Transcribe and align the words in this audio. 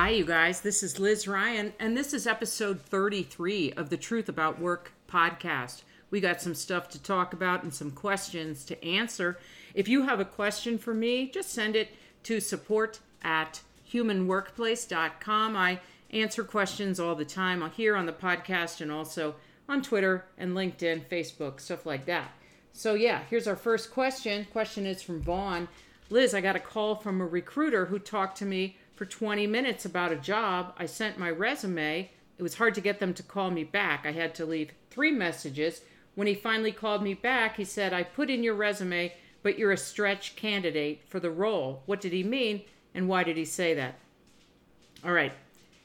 Hi, 0.00 0.10
you 0.10 0.24
guys. 0.24 0.60
This 0.60 0.84
is 0.84 1.00
Liz 1.00 1.26
Ryan, 1.26 1.72
and 1.80 1.96
this 1.96 2.14
is 2.14 2.28
episode 2.28 2.80
33 2.80 3.72
of 3.72 3.90
the 3.90 3.96
Truth 3.96 4.28
About 4.28 4.60
Work 4.60 4.92
podcast. 5.10 5.82
We 6.12 6.20
got 6.20 6.40
some 6.40 6.54
stuff 6.54 6.88
to 6.90 7.02
talk 7.02 7.32
about 7.32 7.64
and 7.64 7.74
some 7.74 7.90
questions 7.90 8.64
to 8.66 8.84
answer. 8.84 9.40
If 9.74 9.88
you 9.88 10.04
have 10.04 10.20
a 10.20 10.24
question 10.24 10.78
for 10.78 10.94
me, 10.94 11.28
just 11.28 11.50
send 11.50 11.74
it 11.74 11.88
to 12.22 12.38
support 12.38 13.00
at 13.22 13.60
humanworkplace.com. 13.92 15.56
I 15.56 15.80
answer 16.12 16.44
questions 16.44 17.00
all 17.00 17.16
the 17.16 17.24
time 17.24 17.68
here 17.72 17.96
on 17.96 18.06
the 18.06 18.12
podcast 18.12 18.80
and 18.80 18.92
also 18.92 19.34
on 19.68 19.82
Twitter 19.82 20.26
and 20.38 20.54
LinkedIn, 20.54 21.06
Facebook, 21.06 21.58
stuff 21.58 21.84
like 21.84 22.06
that. 22.06 22.30
So, 22.72 22.94
yeah, 22.94 23.22
here's 23.28 23.48
our 23.48 23.56
first 23.56 23.90
question. 23.90 24.46
Question 24.52 24.86
is 24.86 25.02
from 25.02 25.20
Vaughn. 25.20 25.66
Liz, 26.08 26.34
I 26.34 26.40
got 26.40 26.54
a 26.54 26.60
call 26.60 26.94
from 26.94 27.20
a 27.20 27.26
recruiter 27.26 27.86
who 27.86 27.98
talked 27.98 28.38
to 28.38 28.44
me 28.44 28.76
for 28.98 29.06
20 29.06 29.46
minutes 29.46 29.84
about 29.84 30.10
a 30.10 30.16
job. 30.16 30.74
I 30.76 30.86
sent 30.86 31.20
my 31.20 31.30
resume. 31.30 32.10
It 32.36 32.42
was 32.42 32.56
hard 32.56 32.74
to 32.74 32.80
get 32.80 32.98
them 32.98 33.14
to 33.14 33.22
call 33.22 33.48
me 33.52 33.62
back. 33.62 34.04
I 34.04 34.10
had 34.10 34.34
to 34.34 34.44
leave 34.44 34.72
three 34.90 35.12
messages. 35.12 35.82
When 36.16 36.26
he 36.26 36.34
finally 36.34 36.72
called 36.72 37.04
me 37.04 37.14
back, 37.14 37.56
he 37.56 37.64
said, 37.64 37.92
I 37.92 38.02
put 38.02 38.28
in 38.28 38.42
your 38.42 38.56
resume, 38.56 39.14
but 39.44 39.56
you're 39.56 39.70
a 39.70 39.76
stretch 39.76 40.34
candidate 40.34 41.02
for 41.06 41.20
the 41.20 41.30
role. 41.30 41.84
What 41.86 42.00
did 42.00 42.12
he 42.12 42.24
mean, 42.24 42.62
and 42.92 43.08
why 43.08 43.22
did 43.22 43.36
he 43.36 43.44
say 43.44 43.72
that? 43.74 44.00
All 45.04 45.12
right. 45.12 45.32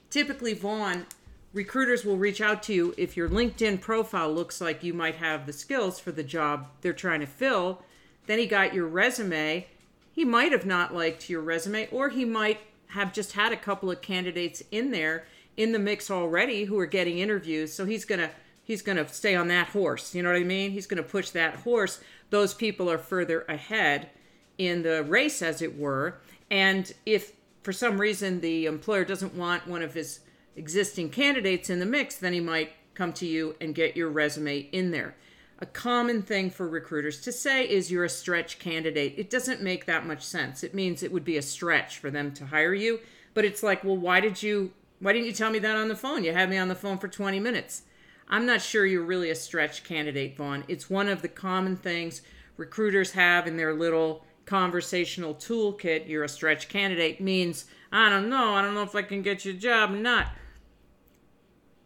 Typically, 0.10 0.56
Vaughn, 0.56 1.06
recruiters 1.54 2.04
will 2.04 2.18
reach 2.18 2.42
out 2.42 2.64
to 2.64 2.74
you 2.74 2.96
if 2.98 3.16
your 3.16 3.30
LinkedIn 3.30 3.80
profile 3.80 4.34
looks 4.34 4.60
like 4.60 4.84
you 4.84 4.96
might 4.96 5.18
have 5.18 5.46
the 5.46 5.54
skills 5.54 6.00
for 6.00 6.12
the 6.12 6.24
job 6.24 6.68
they're 6.82 6.94
trying 6.94 7.20
to 7.20 7.28
fill. 7.28 7.84
Then 8.26 8.40
he 8.40 8.48
got 8.48 8.74
your 8.74 8.88
resume. 8.88 9.68
He 10.12 10.26
might 10.26 10.52
have 10.52 10.66
not 10.66 10.96
liked 10.96 11.30
your 11.30 11.42
resume, 11.42 11.88
or 11.92 12.10
he 12.10 12.26
might 12.26 12.60
have 12.94 13.12
just 13.12 13.34
had 13.34 13.52
a 13.52 13.58
couple 13.58 13.90
of 13.90 14.02
candidates 14.02 14.62
in 14.72 14.92
there 14.92 15.26
in 15.58 15.72
the 15.72 15.80
mix 15.80 16.10
already 16.10 16.66
who 16.66 16.78
are 16.80 16.86
getting 16.86 17.18
interviews. 17.18 17.74
So 17.74 17.86
he's 17.86 18.06
gonna 18.06 18.30
he's 18.64 18.82
gonna 18.82 19.08
stay 19.08 19.36
on 19.36 19.48
that 19.50 19.68
horse. 19.68 20.14
You 20.14 20.24
know 20.24 20.32
what 20.32 20.40
I 20.40 20.44
mean? 20.44 20.72
He's 20.72 20.88
gonna 20.88 21.04
push 21.04 21.32
that 21.32 21.58
horse. 21.58 22.00
Those 22.30 22.54
people 22.54 22.90
are 22.90 22.98
further 22.98 23.42
ahead 23.50 24.10
in 24.58 24.84
the 24.84 25.04
race, 25.04 25.42
as 25.42 25.62
it 25.62 25.78
were. 25.78 26.20
And 26.52 26.92
if 27.06 27.34
for 27.64 27.74
some 27.74 28.00
reason 28.00 28.42
the 28.42 28.66
employer 28.68 29.06
doesn't 29.06 29.34
want 29.34 29.68
one 29.68 29.82
of 29.82 29.96
his 29.96 30.20
existing 30.56 31.10
candidates 31.10 31.70
in 31.70 31.80
the 31.80 31.86
mix, 31.86 32.16
then 32.16 32.34
he 32.34 32.40
might 32.40 32.74
come 32.94 33.12
to 33.14 33.26
you 33.26 33.56
and 33.60 33.74
get 33.74 33.98
your 33.98 34.10
resume 34.10 34.60
in 34.72 34.92
there 34.92 35.16
a 35.64 35.66
common 35.68 36.22
thing 36.22 36.50
for 36.50 36.68
recruiters 36.68 37.22
to 37.22 37.32
say 37.32 37.64
is 37.64 37.90
you're 37.90 38.04
a 38.04 38.10
stretch 38.10 38.60
candidate. 38.60 39.14
It 39.16 39.30
doesn't 39.30 39.62
make 39.62 39.86
that 39.86 40.06
much 40.06 40.22
sense. 40.22 40.62
It 40.62 40.74
means 40.74 41.02
it 41.02 41.12
would 41.14 41.24
be 41.24 41.38
a 41.38 41.42
stretch 41.42 42.00
for 42.00 42.12
them 42.12 42.34
to 42.34 42.48
hire 42.48 42.74
you, 42.74 43.00
but 43.34 43.46
it's 43.46 43.64
like, 43.64 43.82
well, 43.82 43.96
why 43.96 44.20
did 44.20 44.44
you 44.44 44.74
why 45.00 45.14
didn't 45.14 45.28
you 45.28 45.32
tell 45.32 45.52
me 45.52 45.60
that 45.60 45.78
on 45.78 45.88
the 45.88 45.96
phone? 45.96 46.26
You 46.26 46.34
had 46.34 46.50
me 46.50 46.58
on 46.58 46.68
the 46.68 46.76
phone 46.76 46.98
for 46.98 47.08
20 47.08 47.40
minutes. 47.40 47.84
I'm 48.28 48.46
not 48.46 48.62
sure 48.62 48.86
you're 48.86 49.06
really 49.06 49.30
a 49.30 49.36
stretch 49.36 49.86
candidate, 49.86 50.36
Vaughn. 50.36 50.66
It's 50.68 50.90
one 50.90 51.08
of 51.08 51.22
the 51.22 51.30
common 51.30 51.78
things 51.78 52.22
recruiters 52.58 53.12
have 53.12 53.48
in 53.48 53.56
their 53.56 53.74
little 53.74 54.26
conversational 54.46 55.34
toolkit. 55.34 56.10
You're 56.10 56.26
a 56.26 56.30
stretch 56.30 56.68
candidate 56.68 57.22
means, 57.22 57.66
I 57.90 58.10
don't 58.10 58.28
know, 58.28 58.54
I 58.54 58.62
don't 58.62 58.74
know 58.74 58.84
if 58.84 58.96
I 58.96 59.02
can 59.02 59.22
get 59.22 59.46
you 59.46 59.54
a 59.54 59.56
job 59.56 59.92
or 59.92 59.98
not. 59.98 60.28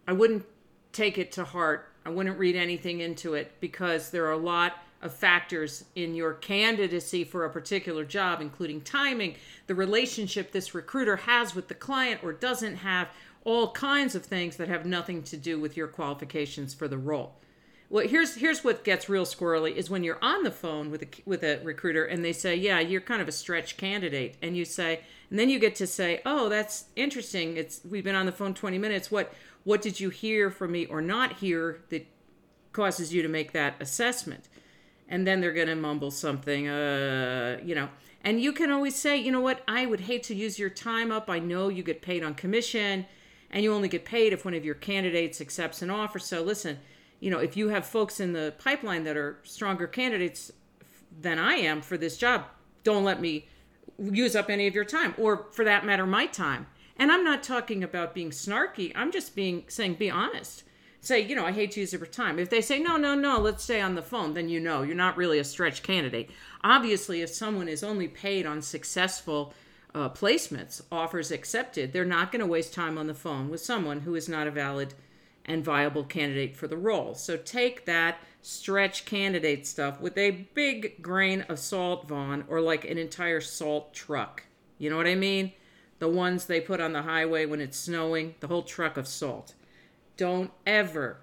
I 0.07 0.13
wouldn't 0.13 0.45
take 0.91 1.19
it 1.19 1.31
to 1.33 1.43
heart 1.43 1.91
I 2.07 2.09
wouldn't 2.09 2.39
read 2.39 2.55
anything 2.55 3.01
into 3.01 3.33
it 3.33 3.51
because 3.59 4.11
there 4.11 4.25
are 4.27 4.31
a 4.31 4.37
lot 4.37 4.77
of 5.01 5.13
factors 5.13 5.83
in 5.93 6.15
your 6.15 6.35
candidacy 6.35 7.25
for 7.25 7.43
a 7.43 7.49
particular 7.49 8.05
job, 8.05 8.39
including 8.39 8.79
timing, 8.79 9.35
the 9.67 9.75
relationship 9.75 10.53
this 10.53 10.73
recruiter 10.73 11.17
has 11.17 11.53
with 11.53 11.67
the 11.67 11.73
client 11.73 12.23
or 12.23 12.31
doesn't 12.31 12.77
have, 12.77 13.09
all 13.43 13.71
kinds 13.71 14.15
of 14.15 14.25
things 14.25 14.55
that 14.55 14.69
have 14.69 14.85
nothing 14.85 15.21
to 15.23 15.35
do 15.35 15.59
with 15.59 15.75
your 15.75 15.87
qualifications 15.87 16.73
for 16.73 16.87
the 16.87 16.97
role. 16.97 17.33
Well, 17.89 18.07
here's 18.07 18.35
here's 18.35 18.63
what 18.63 18.83
gets 18.83 19.07
real 19.07 19.25
squirrely 19.25 19.73
is 19.73 19.89
when 19.89 20.03
you're 20.03 20.21
on 20.21 20.43
the 20.43 20.51
phone 20.51 20.91
with 20.91 21.03
a 21.03 21.07
with 21.25 21.43
a 21.43 21.59
recruiter 21.63 22.03
and 22.03 22.23
they 22.23 22.33
say, 22.33 22.53
"Yeah, 22.55 22.79
you're 22.81 22.99
kind 22.99 23.21
of 23.21 23.29
a 23.29 23.31
stretch 23.31 23.77
candidate," 23.77 24.35
and 24.41 24.57
you 24.57 24.65
say, 24.65 25.01
and 25.29 25.39
then 25.39 25.49
you 25.49 25.57
get 25.57 25.75
to 25.75 25.87
say, 25.87 26.21
"Oh, 26.25 26.49
that's 26.49 26.85
interesting. 26.97 27.55
It's 27.55 27.79
we've 27.89 28.03
been 28.03 28.15
on 28.15 28.25
the 28.25 28.33
phone 28.33 28.53
20 28.53 28.77
minutes. 28.77 29.09
What 29.09 29.33
what 29.67 29.81
did 29.81 29.99
you 29.99 30.09
hear 30.09 30.49
from 30.49 30.71
me 30.71 30.85
or 30.85 31.01
not 31.01 31.33
hear 31.39 31.81
that 31.89 32.07
causes 32.71 33.13
you 33.13 33.21
to 33.21 33.27
make 33.27 33.51
that 33.51 33.75
assessment? 33.81 34.47
And 35.09 35.27
then 35.27 35.41
they're 35.41 35.51
going 35.51 35.67
to 35.67 35.75
mumble 35.75 36.11
something 36.11 36.67
uh 36.69 37.59
you 37.63 37.75
know. 37.75 37.89
And 38.23 38.41
you 38.41 38.53
can 38.53 38.71
always 38.71 38.95
say 38.95 39.17
you 39.17 39.31
know 39.31 39.41
what? 39.41 39.61
I 39.67 39.85
would 39.85 40.01
hate 40.01 40.23
to 40.23 40.35
use 40.35 40.57
your 40.57 40.69
time 40.69 41.11
up. 41.11 41.29
I 41.29 41.39
know 41.39 41.67
you 41.67 41.83
get 41.83 42.01
paid 42.01 42.23
on 42.23 42.33
commission 42.33 43.05
and 43.51 43.63
you 43.63 43.73
only 43.73 43.89
get 43.89 44.05
paid 44.05 44.31
if 44.31 44.45
one 44.45 44.53
of 44.53 44.63
your 44.63 44.75
candidates 44.75 45.41
accepts 45.41 45.81
an 45.81 45.89
offer. 45.89 46.19
So 46.19 46.41
listen 46.41 46.79
you 47.19 47.31
know 47.31 47.39
if 47.39 47.57
you 47.57 47.69
have 47.69 47.85
folks 47.85 48.19
in 48.19 48.33
the 48.33 48.53
pipeline 48.59 49.03
that 49.03 49.17
are 49.17 49.39
stronger 49.43 49.87
candidates 49.87 50.51
than 51.19 51.39
i 51.39 51.53
am 51.53 51.81
for 51.81 51.97
this 51.97 52.17
job 52.17 52.45
don't 52.83 53.03
let 53.03 53.19
me 53.19 53.47
use 53.99 54.35
up 54.35 54.49
any 54.49 54.67
of 54.67 54.75
your 54.75 54.85
time 54.85 55.13
or 55.17 55.47
for 55.51 55.65
that 55.65 55.85
matter 55.85 56.05
my 56.05 56.25
time 56.25 56.67
and 56.97 57.11
I'm 57.11 57.23
not 57.23 57.43
talking 57.43 57.83
about 57.83 58.13
being 58.13 58.31
snarky. 58.31 58.91
I'm 58.95 59.11
just 59.11 59.35
being 59.35 59.65
saying 59.67 59.95
be 59.95 60.09
honest. 60.09 60.63
Say, 60.99 61.21
you 61.21 61.35
know, 61.35 61.45
I 61.45 61.51
hate 61.51 61.71
to 61.71 61.79
use 61.79 61.93
it 61.93 61.99
for 61.99 62.05
time. 62.05 62.39
If 62.39 62.49
they 62.49 62.59
say, 62.59 62.79
no, 62.79 62.97
no, 62.97 63.13
no, 63.15 63.39
let's 63.39 63.63
stay 63.63 63.79
on 63.81 63.95
the 63.95 64.01
phone, 64.01 64.33
then 64.33 64.49
you 64.49 64.59
know 64.59 64.81
you're 64.81 64.95
not 64.95 65.15
really 65.15 65.39
a 65.39 65.43
stretch 65.43 65.83
candidate. 65.83 66.31
Obviously, 66.63 67.21
if 67.21 67.29
someone 67.29 67.67
is 67.67 67.83
only 67.83 68.07
paid 68.07 68.45
on 68.45 68.61
successful 68.61 69.53
uh, 69.93 70.09
placements, 70.09 70.81
offers 70.91 71.31
accepted, 71.31 71.93
they're 71.93 72.03
not 72.03 72.31
going 72.31 72.39
to 72.39 72.45
waste 72.45 72.73
time 72.73 72.97
on 72.97 73.07
the 73.07 73.13
phone 73.13 73.49
with 73.49 73.61
someone 73.61 74.01
who 74.01 74.15
is 74.15 74.27
not 74.27 74.47
a 74.47 74.51
valid 74.51 74.95
and 75.45 75.63
viable 75.63 76.03
candidate 76.03 76.57
for 76.57 76.67
the 76.67 76.75
role. 76.75 77.13
So 77.13 77.37
take 77.37 77.85
that 77.85 78.19
stretch 78.41 79.05
candidate 79.05 79.65
stuff 79.65 80.01
with 80.01 80.17
a 80.17 80.47
big 80.53 81.01
grain 81.01 81.41
of 81.43 81.59
salt, 81.59 82.07
Vaughn, 82.07 82.43
or 82.47 82.59
like 82.59 82.85
an 82.85 82.97
entire 82.97 83.41
salt 83.41 83.93
truck. 83.93 84.43
You 84.77 84.89
know 84.89 84.97
what 84.97 85.07
I 85.07 85.15
mean? 85.15 85.53
The 85.99 86.07
ones 86.07 86.45
they 86.45 86.61
put 86.61 86.79
on 86.79 86.93
the 86.93 87.01
highway 87.01 87.45
when 87.45 87.61
it's 87.61 87.77
snowing, 87.77 88.35
the 88.39 88.47
whole 88.47 88.63
truck 88.63 88.97
of 88.97 89.07
salt. 89.07 89.53
Don't 90.15 90.51
ever 90.65 91.17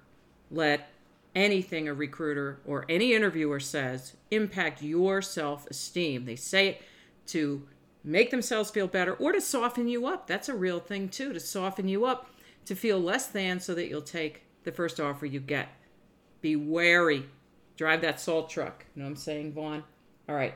let 0.50 0.90
anything 1.34 1.88
a 1.88 1.94
recruiter 1.94 2.60
or 2.66 2.84
any 2.88 3.14
interviewer 3.14 3.60
says 3.60 4.16
impact 4.30 4.82
your 4.82 5.22
self 5.22 5.66
esteem. 5.68 6.24
They 6.24 6.36
say 6.36 6.68
it 6.68 6.82
to 7.28 7.66
make 8.02 8.30
themselves 8.30 8.70
feel 8.70 8.86
better 8.86 9.14
or 9.14 9.32
to 9.32 9.40
soften 9.40 9.88
you 9.88 10.06
up. 10.06 10.26
That's 10.26 10.48
a 10.48 10.54
real 10.54 10.80
thing, 10.80 11.08
too, 11.08 11.32
to 11.32 11.40
soften 11.40 11.88
you 11.88 12.04
up, 12.04 12.30
to 12.66 12.74
feel 12.74 13.00
less 13.00 13.26
than 13.26 13.60
so 13.60 13.74
that 13.74 13.88
you'll 13.88 14.02
take 14.02 14.42
the 14.64 14.72
first 14.72 15.00
offer 15.00 15.26
you 15.26 15.40
get. 15.40 15.68
Be 16.40 16.56
wary. 16.56 17.24
Drive 17.76 18.02
that 18.02 18.20
salt 18.20 18.50
truck. 18.50 18.84
You 18.94 19.00
know 19.02 19.06
what 19.06 19.12
I'm 19.12 19.16
saying, 19.16 19.52
Vaughn? 19.52 19.82
All 20.28 20.34
right. 20.34 20.54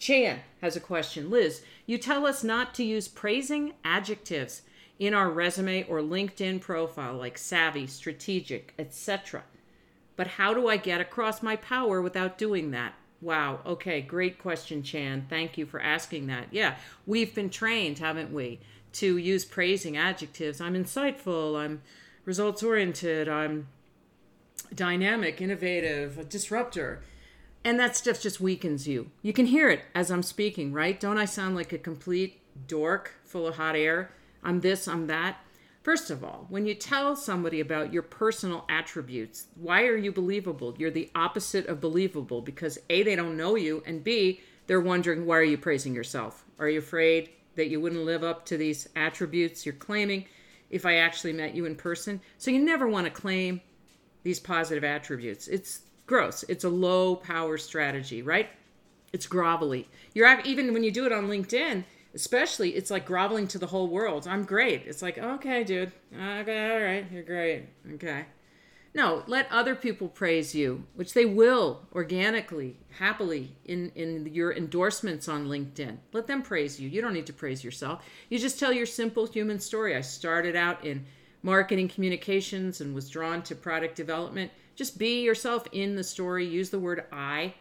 Chan 0.00 0.40
has 0.62 0.74
a 0.74 0.80
question. 0.80 1.30
Liz, 1.30 1.62
you 1.86 1.98
tell 1.98 2.26
us 2.26 2.42
not 2.42 2.74
to 2.74 2.82
use 2.82 3.06
praising 3.06 3.74
adjectives 3.84 4.62
in 4.98 5.14
our 5.14 5.30
resume 5.30 5.84
or 5.84 6.00
LinkedIn 6.00 6.60
profile 6.60 7.14
like 7.14 7.38
savvy, 7.38 7.86
strategic, 7.86 8.74
etc. 8.78 9.44
But 10.16 10.26
how 10.26 10.54
do 10.54 10.68
I 10.68 10.78
get 10.78 11.00
across 11.00 11.42
my 11.42 11.54
power 11.54 12.00
without 12.00 12.38
doing 12.38 12.70
that? 12.70 12.94
Wow. 13.20 13.60
Okay, 13.66 14.00
great 14.00 14.38
question, 14.38 14.82
Chan. 14.82 15.26
Thank 15.28 15.58
you 15.58 15.66
for 15.66 15.80
asking 15.80 16.26
that. 16.28 16.48
Yeah, 16.50 16.76
we've 17.06 17.34
been 17.34 17.50
trained, 17.50 17.98
haven't 17.98 18.32
we, 18.32 18.60
to 18.94 19.18
use 19.18 19.44
praising 19.44 19.98
adjectives. 19.98 20.62
I'm 20.62 20.74
insightful, 20.74 21.58
I'm 21.58 21.82
results 22.24 22.62
oriented, 22.62 23.28
I'm 23.28 23.68
dynamic, 24.74 25.42
innovative, 25.42 26.18
a 26.18 26.24
disruptor. 26.24 27.02
And 27.64 27.78
that 27.78 27.96
stuff 27.96 28.20
just 28.20 28.40
weakens 28.40 28.88
you. 28.88 29.10
You 29.22 29.32
can 29.32 29.46
hear 29.46 29.68
it 29.68 29.82
as 29.94 30.10
I'm 30.10 30.22
speaking, 30.22 30.72
right? 30.72 30.98
Don't 30.98 31.18
I 31.18 31.26
sound 31.26 31.56
like 31.56 31.72
a 31.72 31.78
complete 31.78 32.40
dork 32.66 33.14
full 33.24 33.46
of 33.46 33.56
hot 33.56 33.76
air? 33.76 34.12
I'm 34.42 34.60
this, 34.60 34.88
I'm 34.88 35.06
that. 35.08 35.38
First 35.82 36.10
of 36.10 36.22
all, 36.22 36.46
when 36.50 36.66
you 36.66 36.74
tell 36.74 37.16
somebody 37.16 37.60
about 37.60 37.92
your 37.92 38.02
personal 38.02 38.66
attributes, 38.68 39.46
why 39.54 39.84
are 39.84 39.96
you 39.96 40.12
believable? 40.12 40.74
You're 40.78 40.90
the 40.90 41.10
opposite 41.14 41.66
of 41.66 41.80
believable 41.80 42.42
because 42.42 42.78
A, 42.90 43.02
they 43.02 43.16
don't 43.16 43.36
know 43.36 43.56
you, 43.56 43.82
and 43.86 44.04
B, 44.04 44.40
they're 44.66 44.80
wondering 44.80 45.26
why 45.26 45.38
are 45.38 45.42
you 45.42 45.58
praising 45.58 45.94
yourself? 45.94 46.44
Are 46.58 46.68
you 46.68 46.78
afraid 46.78 47.30
that 47.56 47.68
you 47.68 47.80
wouldn't 47.80 48.04
live 48.04 48.22
up 48.22 48.44
to 48.46 48.56
these 48.56 48.88
attributes 48.94 49.64
you're 49.64 49.74
claiming 49.74 50.26
if 50.68 50.84
I 50.86 50.96
actually 50.96 51.32
met 51.32 51.54
you 51.54 51.64
in 51.64 51.76
person? 51.76 52.20
So 52.38 52.50
you 52.50 52.58
never 52.60 52.86
want 52.86 53.06
to 53.06 53.10
claim 53.10 53.62
these 54.22 54.38
positive 54.38 54.84
attributes. 54.84 55.48
It's 55.48 55.80
gross. 56.10 56.44
It's 56.48 56.64
a 56.64 56.68
low 56.68 57.14
power 57.14 57.56
strategy, 57.56 58.20
right? 58.20 58.48
It's 59.12 59.28
grovelly. 59.28 59.86
You're 60.12 60.40
even 60.40 60.72
when 60.74 60.82
you 60.82 60.90
do 60.90 61.06
it 61.06 61.12
on 61.12 61.28
LinkedIn, 61.28 61.84
especially, 62.14 62.70
it's 62.70 62.90
like 62.90 63.06
groveling 63.06 63.46
to 63.46 63.58
the 63.58 63.68
whole 63.68 63.86
world. 63.86 64.26
I'm 64.26 64.44
great. 64.44 64.82
It's 64.86 65.02
like, 65.02 65.18
okay, 65.18 65.62
dude. 65.62 65.92
Okay, 66.12 66.70
all 66.72 66.82
right, 66.82 67.06
you're 67.12 67.22
great. 67.22 67.66
Okay. 67.94 68.26
No, 68.92 69.22
let 69.28 69.46
other 69.52 69.76
people 69.76 70.08
praise 70.08 70.52
you, 70.52 70.84
which 70.96 71.14
they 71.14 71.24
will 71.24 71.82
organically, 71.92 72.76
happily 72.98 73.54
in, 73.64 73.92
in 73.94 74.26
your 74.34 74.52
endorsements 74.52 75.28
on 75.28 75.46
LinkedIn. 75.46 75.98
Let 76.12 76.26
them 76.26 76.42
praise 76.42 76.80
you. 76.80 76.88
You 76.88 77.00
don't 77.00 77.14
need 77.14 77.28
to 77.28 77.32
praise 77.32 77.62
yourself. 77.62 78.04
You 78.28 78.40
just 78.40 78.58
tell 78.58 78.72
your 78.72 78.86
simple 78.86 79.26
human 79.26 79.60
story. 79.60 79.94
I 79.94 80.00
started 80.00 80.56
out 80.56 80.84
in 80.84 81.06
marketing 81.44 81.86
communications 81.86 82.80
and 82.80 82.96
was 82.96 83.08
drawn 83.08 83.42
to 83.44 83.54
product 83.54 83.94
development. 83.94 84.50
Just 84.76 84.98
be 84.98 85.22
yourself 85.22 85.66
in 85.72 85.96
the 85.96 86.04
story. 86.04 86.46
Use 86.46 86.70
the 86.70 86.78
word 86.78 87.04
I. 87.12 87.54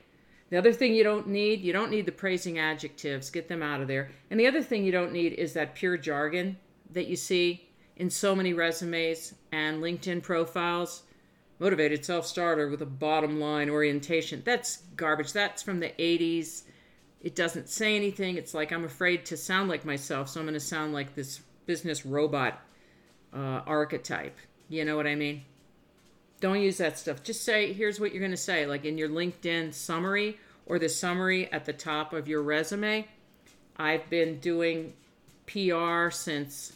The 0.50 0.58
other 0.58 0.74
thing 0.74 0.96
you 0.96 1.04
don't 1.04 1.28
need, 1.28 1.62
you 1.62 1.74
don't 1.74 1.92
need 1.92 2.06
the 2.06 2.12
praising 2.12 2.58
adjectives. 2.58 3.30
Get 3.30 3.48
them 3.48 3.62
out 3.62 3.82
of 3.82 3.88
there. 3.88 4.12
And 4.32 4.40
the 4.40 4.48
other 4.48 4.64
thing 4.64 4.84
you 4.84 4.92
don't 4.92 5.14
need 5.14 5.34
is 5.34 5.54
that 5.54 5.76
pure 5.76 5.98
jargon 5.98 6.58
that 6.92 7.08
you 7.08 7.16
see 7.16 7.70
in 7.98 8.10
so 8.10 8.36
many 8.36 8.54
resumes 8.54 9.36
and 9.52 9.84
LinkedIn 9.84 10.24
profiles 10.24 11.04
motivated 11.60 12.04
self 12.04 12.26
starter 12.26 12.70
with 12.70 12.82
a 12.82 12.86
bottom 12.86 13.40
line 13.40 13.70
orientation. 13.70 14.42
That's 14.46 14.78
garbage. 14.96 15.34
That's 15.34 15.62
from 15.62 15.80
the 15.80 15.90
80s. 16.00 16.64
It 17.22 17.36
doesn't 17.36 17.70
say 17.70 17.96
anything. 17.96 18.38
It's 18.38 18.54
like 18.54 18.72
I'm 18.72 18.86
afraid 18.86 19.26
to 19.26 19.38
sound 19.38 19.70
like 19.70 19.86
myself, 19.86 20.30
so 20.30 20.40
I'm 20.40 20.46
going 20.46 20.54
to 20.54 20.60
sound 20.60 20.94
like 20.94 21.16
this 21.16 21.42
business 21.66 22.06
robot 22.06 22.62
uh, 23.34 23.62
archetype. 23.68 24.38
You 24.70 24.86
know 24.86 24.96
what 24.96 25.06
I 25.06 25.16
mean? 25.16 25.44
Don't 26.40 26.62
use 26.62 26.78
that 26.78 26.98
stuff. 26.98 27.24
Just 27.24 27.44
say, 27.44 27.74
here's 27.74 28.00
what 28.00 28.12
you're 28.12 28.22
going 28.22 28.32
to 28.32 28.38
say, 28.38 28.66
like 28.66 28.86
in 28.86 28.98
your 28.98 29.10
LinkedIn 29.10 29.74
summary 29.74 30.38
or 30.66 30.80
the 30.80 30.88
summary 30.88 31.52
at 31.52 31.66
the 31.66 31.74
top 31.74 32.14
of 32.14 32.28
your 32.28 32.42
resume. 32.42 33.08
I've 33.78 34.10
been 34.10 34.40
doing 34.40 34.94
PR 35.48 36.10
since 36.12 36.74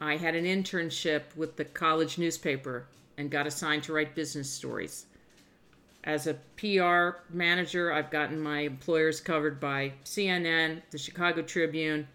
I 0.00 0.16
had 0.16 0.34
an 0.34 0.44
internship 0.44 1.22
with 1.36 1.56
the 1.56 1.64
college 1.64 2.18
newspaper 2.18 2.86
and 3.16 3.30
got 3.30 3.46
assigned 3.46 3.82
to 3.84 3.92
write 3.92 4.14
business 4.14 4.48
stories. 4.48 5.06
As 6.04 6.26
a 6.26 6.34
PR 6.56 7.20
manager, 7.30 7.92
I've 7.92 8.10
gotten 8.10 8.40
my 8.40 8.60
employers 8.60 9.20
covered 9.20 9.58
by 9.58 9.92
CNN, 10.04 10.80
the 10.90 10.98
Chicago 10.98 11.42
Tribune, 11.42 12.06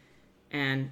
and 0.52 0.90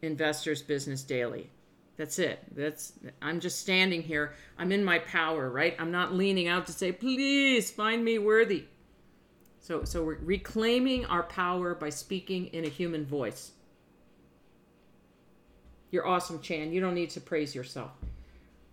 Investors 0.00 0.62
Business 0.62 1.02
Daily. 1.02 1.50
That's 1.96 2.18
it. 2.18 2.40
That's 2.54 2.94
I'm 3.20 3.40
just 3.40 3.58
standing 3.58 4.02
here. 4.02 4.34
I'm 4.58 4.72
in 4.72 4.84
my 4.84 4.98
power, 5.00 5.50
right? 5.50 5.76
I'm 5.78 5.90
not 5.90 6.14
leaning 6.14 6.48
out 6.48 6.66
to 6.66 6.72
say, 6.72 6.90
"Please 6.92 7.70
find 7.70 8.04
me 8.04 8.18
worthy." 8.18 8.64
So 9.60 9.84
so 9.84 10.02
we're 10.02 10.18
reclaiming 10.18 11.04
our 11.06 11.22
power 11.22 11.74
by 11.74 11.90
speaking 11.90 12.46
in 12.46 12.64
a 12.64 12.68
human 12.70 13.04
voice. 13.04 13.52
You're 15.90 16.06
awesome, 16.06 16.40
Chan. 16.40 16.72
You 16.72 16.80
don't 16.80 16.94
need 16.94 17.10
to 17.10 17.20
praise 17.20 17.54
yourself. 17.54 17.92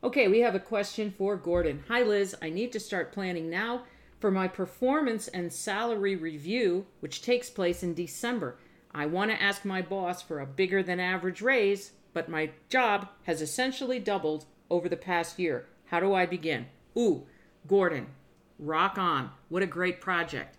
Okay, 0.02 0.30
we 0.30 0.40
have 0.40 0.56
a 0.56 0.60
question 0.60 1.14
for 1.18 1.36
Gordon. 1.36 1.84
Hi, 1.90 2.04
Liz. 2.04 2.34
I 2.42 2.50
need 2.50 2.72
to 2.72 2.80
start 2.80 3.12
planning 3.12 3.50
now 3.50 3.84
for 4.18 4.32
my 4.32 4.48
performance 4.48 5.28
and 5.28 5.52
salary 5.52 6.16
review, 6.16 6.86
which 7.02 7.22
takes 7.22 7.50
place 7.50 7.84
in 7.84 7.94
December. 7.94 8.58
I 8.94 9.06
want 9.06 9.32
to 9.32 9.42
ask 9.42 9.66
my 9.66 9.82
boss 9.82 10.22
for 10.22 10.40
a 10.40 10.46
bigger 10.46 10.82
than 10.82 11.02
average 11.02 11.42
raise, 11.42 11.92
but 12.14 12.30
my 12.30 12.52
job 12.70 13.10
has 13.24 13.42
essentially 13.42 14.00
doubled 14.00 14.46
over 14.70 14.90
the 14.90 14.98
past 14.98 15.40
year. 15.40 15.68
How 15.86 16.00
do 16.00 16.14
I 16.14 16.26
begin? 16.26 16.68
Ooh, 16.98 17.26
Gordon, 17.68 18.08
rock 18.58 18.98
on. 18.98 19.32
What 19.50 19.64
a 19.64 19.68
great 19.68 20.02
project. 20.02 20.58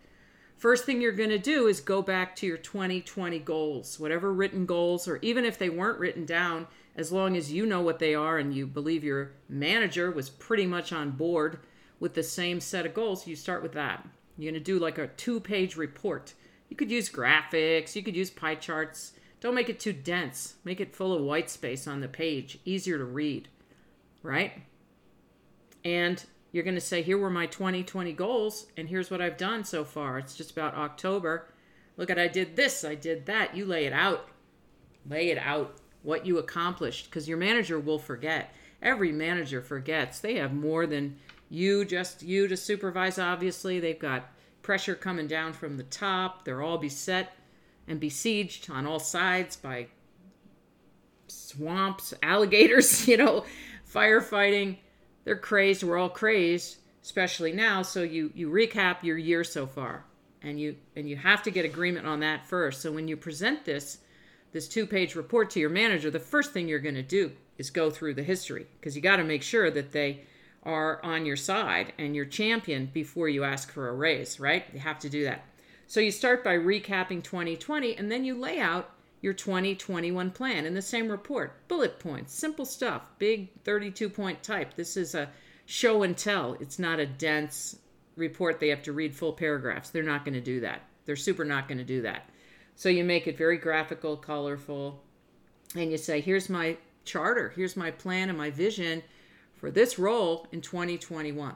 First 0.56 0.85
thing 0.85 1.00
you're 1.00 1.12
going 1.12 1.31
to 1.31 1.38
do 1.38 1.69
is 1.69 1.81
go 1.81 2.02
back 2.02 2.37
to 2.37 2.47
your 2.47 2.58
2020 2.58 3.38
goals, 3.38 3.99
whatever 3.99 4.32
written 4.32 4.67
goals, 4.67 5.08
or 5.08 5.19
even 5.23 5.44
if 5.44 5.56
they 5.56 5.70
weren't 5.70 5.99
written 5.99 6.26
down, 6.26 6.67
as 6.97 7.11
long 7.11 7.37
as 7.37 7.52
you 7.52 7.64
know 7.64 7.81
what 7.81 7.99
they 7.99 8.14
are 8.14 8.38
and 8.38 8.55
you 8.55 8.67
believe 8.67 9.02
your 9.02 9.32
manager 9.49 10.11
was 10.11 10.29
pretty 10.29 10.67
much 10.67 10.93
on 10.93 11.12
board 11.12 11.61
with 11.99 12.14
the 12.14 12.23
same 12.23 12.61
set 12.61 12.85
of 12.85 12.93
goals, 12.93 13.26
you 13.26 13.37
start 13.37 13.62
with 13.62 13.73
that. 13.73 14.06
You're 14.37 14.52
going 14.52 14.62
to 14.62 14.64
do 14.64 14.79
like 14.79 14.99
a 14.99 15.06
two 15.06 15.41
page 15.41 15.76
report. 15.76 16.35
You 16.69 16.76
could 16.76 16.91
use 16.91 17.08
graphics, 17.11 17.94
you 17.94 18.02
could 18.02 18.17
use 18.17 18.31
pie 18.31 18.55
charts. 18.55 19.12
Don't 19.40 19.54
make 19.54 19.69
it 19.69 19.81
too 19.81 19.92
dense. 19.92 20.54
Make 20.64 20.81
it 20.81 20.94
full 20.94 21.14
of 21.14 21.22
white 21.22 21.48
space 21.48 21.87
on 21.87 22.00
the 22.00 22.08
page, 22.08 22.58
easier 22.64 22.98
to 22.98 23.04
read, 23.04 23.48
right? 24.22 24.52
And 25.84 26.22
you're 26.52 26.64
going 26.64 26.75
to 26.75 26.81
say, 26.81 27.02
here 27.02 27.16
were 27.16 27.31
my 27.31 27.46
2020 27.46 28.12
goals, 28.12 28.66
and 28.76 28.88
here's 28.88 29.10
what 29.10 29.22
I've 29.22 29.38
done 29.38 29.64
so 29.64 29.84
far. 29.84 30.19
It's 30.19 30.34
just 30.34 30.50
about 30.50 30.75
October. 30.75 31.48
Look 31.96 32.10
at, 32.10 32.19
I 32.19 32.28
did 32.28 32.56
this, 32.56 32.84
I 32.84 32.94
did 32.94 33.26
that. 33.26 33.56
You 33.56 33.64
lay 33.64 33.87
it 33.87 33.92
out. 33.92 34.28
Lay 35.08 35.31
it 35.31 35.38
out 35.38 35.76
what 36.02 36.26
you 36.26 36.38
accomplished 36.38 37.06
because 37.06 37.28
your 37.28 37.38
manager 37.38 37.78
will 37.78 37.98
forget. 37.98 38.52
Every 38.82 39.12
manager 39.12 39.62
forgets. 39.62 40.19
They 40.19 40.34
have 40.34 40.52
more 40.52 40.87
than 40.87 41.16
you, 41.48 41.84
just 41.84 42.22
you 42.22 42.48
to 42.48 42.56
supervise, 42.56 43.19
obviously. 43.19 43.81
They've 43.81 43.98
got 43.98 44.31
pressure 44.62 44.94
coming 44.94 45.26
down 45.26 45.52
from 45.52 45.76
the 45.76 45.84
top. 45.84 46.44
They're 46.44 46.62
all 46.62 46.78
beset 46.78 47.34
and 47.90 47.98
besieged 47.98 48.70
on 48.70 48.87
all 48.87 49.00
sides 49.00 49.56
by 49.56 49.88
swamps, 51.26 52.14
alligators, 52.22 53.06
you 53.08 53.16
know, 53.16 53.44
firefighting. 53.92 54.78
They're 55.25 55.37
crazed. 55.37 55.82
We're 55.82 55.98
all 55.98 56.08
crazed, 56.08 56.78
especially 57.02 57.52
now. 57.52 57.82
So 57.82 58.02
you 58.02 58.32
you 58.34 58.48
recap 58.48 59.02
your 59.02 59.19
year 59.19 59.44
so 59.44 59.66
far, 59.66 60.04
and 60.40 60.58
you 60.58 60.76
and 60.96 61.08
you 61.08 61.16
have 61.16 61.42
to 61.42 61.50
get 61.50 61.64
agreement 61.64 62.06
on 62.06 62.20
that 62.20 62.46
first. 62.46 62.81
So 62.81 62.92
when 62.92 63.08
you 63.08 63.16
present 63.16 63.64
this 63.64 63.98
this 64.52 64.69
two 64.69 64.87
page 64.87 65.16
report 65.16 65.50
to 65.50 65.60
your 65.60 65.69
manager, 65.69 66.10
the 66.10 66.20
first 66.20 66.52
thing 66.52 66.69
you're 66.69 66.78
going 66.78 66.94
to 66.94 67.02
do 67.02 67.32
is 67.58 67.70
go 67.70 67.90
through 67.90 68.14
the 68.14 68.22
history 68.22 68.66
because 68.78 68.96
you 68.96 69.02
got 69.02 69.16
to 69.16 69.25
make 69.25 69.42
sure 69.42 69.70
that 69.70 69.92
they 69.92 70.22
are 70.62 71.04
on 71.04 71.26
your 71.26 71.37
side 71.37 71.92
and 71.98 72.14
your 72.14 72.25
champion 72.25 72.88
before 72.92 73.28
you 73.28 73.44
ask 73.44 73.72
for 73.72 73.88
a 73.88 73.92
raise, 73.92 74.38
right? 74.38 74.64
You 74.72 74.81
have 74.81 74.98
to 75.00 75.08
do 75.08 75.25
that. 75.25 75.44
So 75.90 75.98
you 75.98 76.12
start 76.12 76.44
by 76.44 76.56
recapping 76.56 77.20
2020 77.25 77.96
and 77.96 78.12
then 78.12 78.25
you 78.25 78.37
lay 78.37 78.60
out 78.60 78.90
your 79.22 79.32
2021 79.32 80.31
plan 80.31 80.64
in 80.64 80.72
the 80.72 80.81
same 80.81 81.08
report. 81.08 81.66
Bullet 81.66 81.98
points, 81.98 82.32
simple 82.32 82.64
stuff, 82.64 83.02
big 83.19 83.48
32 83.64 84.08
point 84.08 84.40
type. 84.40 84.75
This 84.76 84.96
is 84.96 85.16
a 85.16 85.28
show 85.66 86.04
and 86.04 86.16
tell. 86.16 86.52
It's 86.60 86.78
not 86.78 87.00
a 87.00 87.06
dense 87.06 87.81
report 88.14 88.60
they 88.60 88.69
have 88.69 88.84
to 88.84 88.92
read 88.92 89.16
full 89.16 89.32
paragraphs. 89.32 89.90
They're 89.90 90.04
not 90.04 90.25
going 90.25 90.34
to 90.34 90.40
do 90.40 90.60
that. 90.60 90.82
They're 91.06 91.16
super 91.16 91.44
not 91.44 91.66
going 91.66 91.78
to 91.78 91.84
do 91.84 92.02
that. 92.02 92.31
So 92.76 92.88
you 92.88 93.02
make 93.02 93.26
it 93.26 93.37
very 93.37 93.58
graphical, 93.58 94.16
colorful, 94.16 95.02
and 95.75 95.90
you 95.90 95.98
say, 95.98 96.20
here's 96.20 96.48
my 96.48 96.76
charter, 97.04 97.52
here's 97.56 97.76
my 97.76 97.90
plan 97.90 98.28
and 98.28 98.38
my 98.38 98.50
vision 98.50 99.02
for 99.56 99.72
this 99.72 99.98
role 99.98 100.46
in 100.52 100.60
2021. 100.60 101.52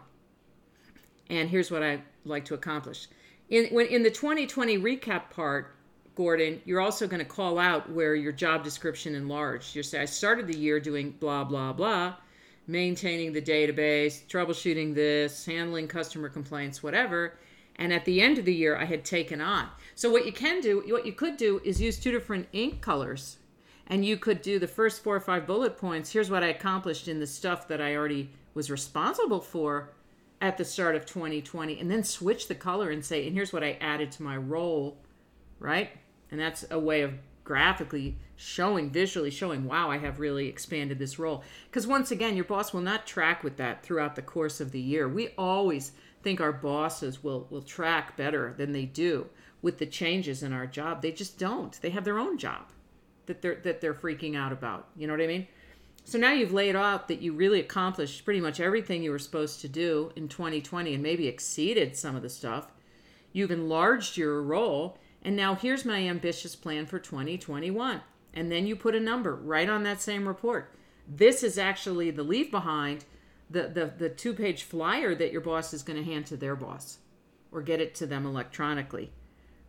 And 1.30 1.48
here's 1.48 1.70
what 1.70 1.84
I'd 1.84 2.02
like 2.24 2.44
to 2.46 2.54
accomplish. 2.54 3.06
In, 3.50 3.66
when, 3.66 3.86
in 3.86 4.02
the 4.02 4.10
2020 4.10 4.78
recap 4.78 5.30
part, 5.30 5.74
Gordon, 6.14 6.62
you're 6.64 6.80
also 6.80 7.06
going 7.06 7.18
to 7.18 7.24
call 7.24 7.58
out 7.58 7.90
where 7.90 8.14
your 8.14 8.32
job 8.32 8.64
description 8.64 9.14
enlarged. 9.14 9.74
You 9.74 9.82
say, 9.82 10.00
I 10.00 10.04
started 10.04 10.46
the 10.46 10.56
year 10.56 10.80
doing 10.80 11.10
blah, 11.10 11.44
blah, 11.44 11.72
blah, 11.72 12.14
maintaining 12.66 13.32
the 13.32 13.42
database, 13.42 14.24
troubleshooting 14.26 14.94
this, 14.94 15.44
handling 15.44 15.88
customer 15.88 16.28
complaints, 16.28 16.82
whatever. 16.82 17.34
And 17.76 17.92
at 17.92 18.04
the 18.04 18.20
end 18.20 18.38
of 18.38 18.44
the 18.44 18.54
year, 18.54 18.76
I 18.76 18.84
had 18.84 19.04
taken 19.04 19.40
on. 19.40 19.68
So 19.96 20.10
what 20.10 20.24
you 20.24 20.32
can 20.32 20.60
do, 20.60 20.84
what 20.88 21.04
you 21.04 21.12
could 21.12 21.36
do 21.36 21.60
is 21.64 21.80
use 21.80 21.98
two 21.98 22.12
different 22.12 22.48
ink 22.52 22.80
colors. 22.80 23.38
And 23.88 24.04
you 24.04 24.16
could 24.16 24.40
do 24.40 24.58
the 24.58 24.68
first 24.68 25.02
four 25.02 25.16
or 25.16 25.20
five 25.20 25.46
bullet 25.46 25.76
points. 25.76 26.12
Here's 26.12 26.30
what 26.30 26.44
I 26.44 26.48
accomplished 26.48 27.08
in 27.08 27.20
the 27.20 27.26
stuff 27.26 27.68
that 27.68 27.82
I 27.82 27.94
already 27.96 28.30
was 28.54 28.70
responsible 28.70 29.40
for 29.40 29.90
at 30.44 30.58
the 30.58 30.64
start 30.64 30.94
of 30.94 31.06
2020 31.06 31.80
and 31.80 31.90
then 31.90 32.04
switch 32.04 32.48
the 32.48 32.54
color 32.54 32.90
and 32.90 33.04
say, 33.04 33.26
and 33.26 33.34
here's 33.34 33.52
what 33.52 33.64
I 33.64 33.78
added 33.80 34.12
to 34.12 34.22
my 34.22 34.36
role, 34.36 34.98
right? 35.58 35.90
And 36.30 36.38
that's 36.38 36.66
a 36.70 36.78
way 36.78 37.00
of 37.00 37.14
graphically 37.44 38.18
showing, 38.36 38.90
visually 38.90 39.30
showing, 39.30 39.64
wow, 39.64 39.90
I 39.90 39.96
have 39.98 40.20
really 40.20 40.46
expanded 40.48 40.98
this 40.98 41.18
role. 41.18 41.42
Because 41.66 41.86
once 41.86 42.10
again, 42.10 42.36
your 42.36 42.44
boss 42.44 42.74
will 42.74 42.82
not 42.82 43.06
track 43.06 43.42
with 43.42 43.56
that 43.56 43.82
throughout 43.82 44.16
the 44.16 44.22
course 44.22 44.60
of 44.60 44.70
the 44.70 44.80
year. 44.80 45.08
We 45.08 45.28
always 45.38 45.92
think 46.22 46.40
our 46.40 46.52
bosses 46.52 47.24
will, 47.24 47.46
will 47.50 47.62
track 47.62 48.16
better 48.16 48.54
than 48.56 48.72
they 48.72 48.84
do 48.84 49.26
with 49.62 49.78
the 49.78 49.86
changes 49.86 50.42
in 50.42 50.52
our 50.52 50.66
job. 50.66 51.00
They 51.00 51.12
just 51.12 51.38
don't. 51.38 51.80
They 51.80 51.90
have 51.90 52.04
their 52.04 52.18
own 52.18 52.36
job 52.36 52.70
that 53.26 53.40
they're 53.40 53.56
that 53.56 53.80
they're 53.80 53.94
freaking 53.94 54.36
out 54.36 54.52
about. 54.52 54.88
You 54.96 55.06
know 55.06 55.14
what 55.14 55.22
I 55.22 55.26
mean? 55.26 55.46
So 56.04 56.18
now 56.18 56.32
you've 56.32 56.52
laid 56.52 56.76
out 56.76 57.08
that 57.08 57.22
you 57.22 57.32
really 57.32 57.60
accomplished 57.60 58.24
pretty 58.24 58.40
much 58.40 58.60
everything 58.60 59.02
you 59.02 59.10
were 59.10 59.18
supposed 59.18 59.60
to 59.62 59.68
do 59.68 60.12
in 60.14 60.28
2020 60.28 60.92
and 60.92 61.02
maybe 61.02 61.26
exceeded 61.26 61.96
some 61.96 62.14
of 62.14 62.22
the 62.22 62.28
stuff. 62.28 62.70
You've 63.32 63.50
enlarged 63.50 64.16
your 64.16 64.42
role 64.42 64.98
and 65.22 65.34
now 65.34 65.54
here's 65.54 65.86
my 65.86 66.00
ambitious 66.00 66.54
plan 66.54 66.84
for 66.84 66.98
2021. 66.98 68.02
And 68.34 68.52
then 68.52 68.66
you 68.66 68.76
put 68.76 68.94
a 68.94 69.00
number 69.00 69.34
right 69.34 69.68
on 69.68 69.82
that 69.84 70.02
same 70.02 70.28
report. 70.28 70.74
This 71.08 71.42
is 71.42 71.56
actually 71.56 72.10
the 72.10 72.22
leave 72.22 72.50
behind 72.50 73.04
the 73.48 73.68
the, 73.68 73.92
the 73.96 74.08
two 74.08 74.34
page 74.34 74.62
flyer 74.62 75.14
that 75.14 75.32
your 75.32 75.40
boss 75.40 75.72
is 75.72 75.82
going 75.82 75.98
to 75.98 76.10
hand 76.10 76.26
to 76.26 76.36
their 76.36 76.56
boss 76.56 76.98
or 77.52 77.62
get 77.62 77.80
it 77.80 77.94
to 77.94 78.06
them 78.06 78.26
electronically 78.26 79.12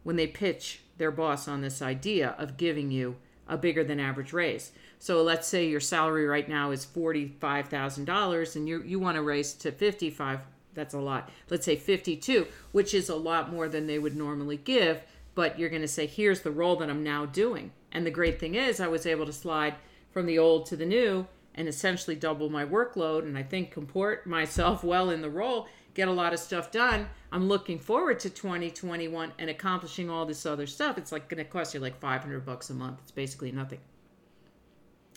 when 0.04 0.16
they 0.16 0.28
pitch 0.28 0.82
their 0.98 1.12
boss 1.12 1.48
on 1.48 1.62
this 1.62 1.82
idea 1.82 2.36
of 2.38 2.58
giving 2.58 2.92
you 2.92 3.16
a 3.48 3.58
bigger 3.58 3.84
than 3.84 4.00
average 4.00 4.34
raise. 4.34 4.72
So 5.00 5.22
let's 5.24 5.48
say 5.48 5.68
your 5.68 5.80
salary 5.80 6.26
right 6.26 6.48
now 6.48 6.72
is 6.72 6.86
$45,000 6.86 8.56
and 8.56 8.68
you 8.68 8.84
you 8.84 9.00
want 9.00 9.16
to 9.16 9.22
raise 9.22 9.54
to 9.54 9.72
55 9.72 10.40
that's 10.76 10.94
a 10.94 11.00
lot. 11.00 11.32
Let's 11.50 11.66
say 11.66 11.78
52, 11.78 12.46
which 12.74 12.94
is 12.94 13.10
a 13.10 13.16
lot 13.16 13.52
more 13.52 13.68
than 13.68 13.88
they 13.88 13.98
would 13.98 14.16
normally 14.16 14.58
give, 14.58 15.02
but 15.34 15.58
you're 15.58 15.70
going 15.70 15.82
to 15.82 15.88
say 15.88 16.06
here's 16.06 16.42
the 16.42 16.52
role 16.52 16.76
that 16.76 16.90
I'm 16.90 17.04
now 17.04 17.26
doing. 17.26 17.72
And 17.92 18.06
the 18.06 18.12
great 18.12 18.40
thing 18.40 18.56
is 18.56 18.80
I 18.80 18.88
was 18.88 19.06
able 19.06 19.26
to 19.26 19.34
slide 19.34 19.76
from 20.12 20.26
the 20.28 20.38
old 20.38 20.66
to 20.68 20.76
the 20.76 20.86
new 20.86 21.26
and 21.56 21.68
essentially 21.68 22.16
double 22.16 22.50
my 22.50 22.66
workload 22.66 23.24
and 23.24 23.38
I 23.38 23.44
think 23.44 23.72
comport 23.72 24.28
myself 24.28 24.84
well 24.84 25.10
in 25.10 25.22
the 25.22 25.30
role, 25.30 25.68
get 25.94 26.10
a 26.10 26.12
lot 26.12 26.34
of 26.34 26.40
stuff 26.40 26.72
done. 26.72 27.08
I'm 27.32 27.48
looking 27.48 27.80
forward 27.80 28.20
to 28.20 28.30
2021 28.30 29.32
and 29.40 29.50
accomplishing 29.50 30.10
all 30.10 30.26
this 30.26 30.46
other 30.46 30.68
stuff. 30.68 30.98
It's 30.98 31.12
like 31.12 31.30
going 31.30 31.44
to 31.44 31.50
cost 31.50 31.74
you 31.74 31.80
like 31.80 32.00
500 32.00 32.46
bucks 32.46 32.70
a 32.70 32.74
month. 32.74 33.00
It's 33.02 33.12
basically 33.12 33.52
nothing. 33.54 33.80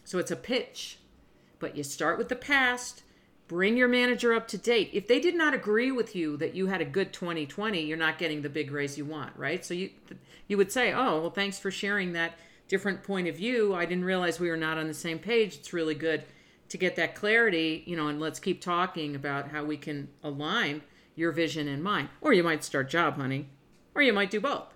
So 0.09 0.19
it's 0.19 0.31
a 0.31 0.37
pitch. 0.37 1.01
But 1.59 1.77
you 1.77 1.83
start 1.83 2.17
with 2.17 2.31
the 2.31 2.35
past, 2.35 3.03
bring 3.47 3.77
your 3.77 3.89
manager 3.89 4.33
up 4.33 4.49
to 4.49 4.57
date. 4.57 4.89
If 4.95 5.07
they 5.07 5.21
did 5.21 5.35
not 5.35 5.53
agree 5.53 5.93
with 5.93 6.17
you 6.17 6.39
that 6.39 6.55
you 6.55 6.69
had 6.69 6.81
a 6.81 6.87
good 6.87 7.13
2020, 7.13 7.83
you're 7.83 7.99
not 7.99 8.17
getting 8.17 8.41
the 8.41 8.49
big 8.49 8.71
raise 8.71 8.97
you 8.97 9.05
want, 9.05 9.37
right? 9.37 9.63
So 9.63 9.75
you 9.75 9.91
you 10.47 10.57
would 10.57 10.73
say, 10.73 10.95
"Oh, 10.95 11.21
well 11.21 11.31
thanks 11.31 11.59
for 11.59 11.71
sharing 11.71 12.15
that 12.15 12.39
different 12.69 13.03
point 13.03 13.29
of 13.29 13.37
view. 13.37 13.75
I 13.75 13.85
didn't 13.85 14.07
realize 14.07 14.41
we 14.41 14.49
were 14.49 14.57
not 14.57 14.79
on 14.79 14.87
the 14.87 14.95
same 14.95 15.19
page. 15.19 15.57
It's 15.57 15.75
really 15.75 15.95
good 15.95 16.25
to 16.71 16.79
get 16.79 16.97
that 16.97 17.15
clarity, 17.15 17.85
you 17.87 17.95
know, 17.95 18.09
and 18.09 18.19
let's 18.19 18.41
keep 18.41 18.63
talking 18.63 19.15
about 19.15 19.51
how 19.51 19.63
we 19.63 19.77
can 19.77 20.09
align 20.23 20.81
your 21.17 21.33
vision 21.33 21.69
and 21.69 21.83
mine. 21.83 22.09
Or 22.23 22.33
you 22.33 22.43
might 22.43 22.65
start 22.65 22.89
job 22.89 23.17
hunting, 23.17 23.51
or 23.95 24.01
you 24.01 24.15
might 24.15 24.31
do 24.31 24.41
both. 24.41 24.73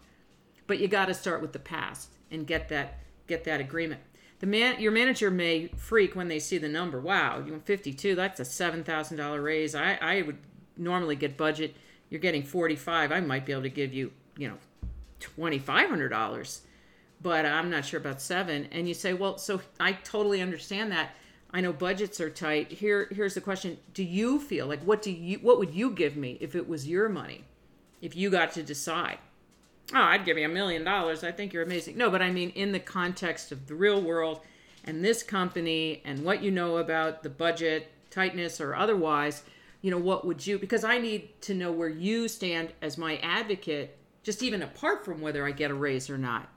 But 0.67 0.79
you 0.79 0.89
got 0.89 1.07
to 1.07 1.15
start 1.15 1.41
with 1.41 1.55
the 1.55 1.59
past 1.59 2.11
and 2.31 2.47
get 2.47 2.69
that 2.69 2.99
get 3.27 3.45
that 3.45 3.61
agreement. 3.61 4.03
The 4.43 4.49
man, 4.49 4.81
your 4.81 4.91
manager 4.91 5.31
may 5.31 5.69
freak 5.69 6.17
when 6.17 6.27
they 6.27 6.41
see 6.41 6.59
the 6.59 6.69
number. 6.69 7.01
Wow, 7.01 7.41
you 7.47 7.53
want 7.53 7.65
52? 7.65 8.17
That's 8.17 8.41
a 8.41 8.45
seven 8.45 8.83
thousand 8.83 9.19
dollar 9.19 9.41
raise. 9.41 9.77
I, 9.77 9.95
I 10.01 10.23
would 10.23 10.37
normally 10.77 11.15
get 11.15 11.37
budget. 11.37 11.77
You're 12.11 12.19
getting 12.19 12.43
45. 12.43 13.13
I 13.13 13.21
might 13.21 13.47
be 13.47 13.53
able 13.53 13.63
to 13.63 13.69
give 13.69 13.95
you, 13.95 14.11
you 14.37 14.49
know, 14.49 14.57
twenty 15.21 15.61
five 15.61 15.89
hundred 15.89 16.09
dollars, 16.09 16.63
but 17.21 17.47
I'm 17.47 17.71
not 17.71 17.85
sure 17.85 18.01
about 18.01 18.21
seven. 18.21 18.67
And 18.73 18.89
you 18.89 18.95
say, 18.95 19.13
well, 19.13 19.39
so 19.39 19.61
I 19.79 19.93
totally 19.93 20.43
understand 20.43 20.91
that 20.91 21.11
I 21.53 21.61
know 21.61 21.73
budgets 21.73 22.21
are 22.21 22.29
tight. 22.29 22.73
Here 22.73 23.07
here's 23.13 23.35
the 23.35 23.41
question. 23.41 23.79
Do 23.95 24.03
you 24.03 24.41
feel 24.41 24.67
like 24.67 24.83
what 24.83 25.03
do 25.03 25.13
you 25.13 25.39
what 25.39 25.61
would 25.61 25.73
you 25.73 25.93
give 25.93 26.17
me 26.17 26.37
if 26.41 26.57
it 26.57 26.69
was 26.69 26.89
your 26.89 27.09
money? 27.09 27.45
If 28.01 28.17
you 28.17 28.29
got 28.29 28.51
to 28.55 28.65
decide. 28.65 29.19
Oh, 29.95 30.01
I'd 30.01 30.25
give 30.25 30.39
you 30.39 30.47
a 30.47 30.49
million 30.49 30.85
dollars. 30.85 31.23
I 31.23 31.33
think 31.33 31.53
you're 31.53 31.63
amazing. 31.63 31.97
No, 31.97 32.11
but 32.11 32.23
I 32.23 32.31
mean 32.31 32.51
in 32.51 32.73
the 32.73 32.81
context 32.81 33.53
of 33.53 33.67
the 33.67 33.75
real 33.75 34.01
world 34.01 34.41
and 34.85 35.05
this 35.05 35.23
company 35.23 36.03
and 36.05 36.25
what 36.25 36.43
you 36.43 36.51
know 36.51 36.79
about 36.79 37.23
the 37.23 37.29
budget 37.29 37.91
tightness 38.11 38.61
or 38.61 38.75
otherwise, 38.75 39.43
you 39.81 39.91
know, 39.91 39.99
what 39.99 40.27
would 40.27 40.47
you 40.47 40.59
because 40.59 40.85
I 40.85 40.99
need 40.99 41.41
to 41.43 41.55
know 41.55 41.73
where 41.73 41.89
you 41.89 42.29
stand 42.29 42.73
as 42.81 42.97
my 42.97 43.19
advocate 43.19 43.99
just 44.23 44.43
even 44.43 44.63
apart 44.63 45.05
from 45.05 45.21
whether 45.21 45.47
I 45.47 45.51
get 45.51 45.71
a 45.71 45.75
raise 45.75 46.09
or 46.09 46.19
not. 46.19 46.49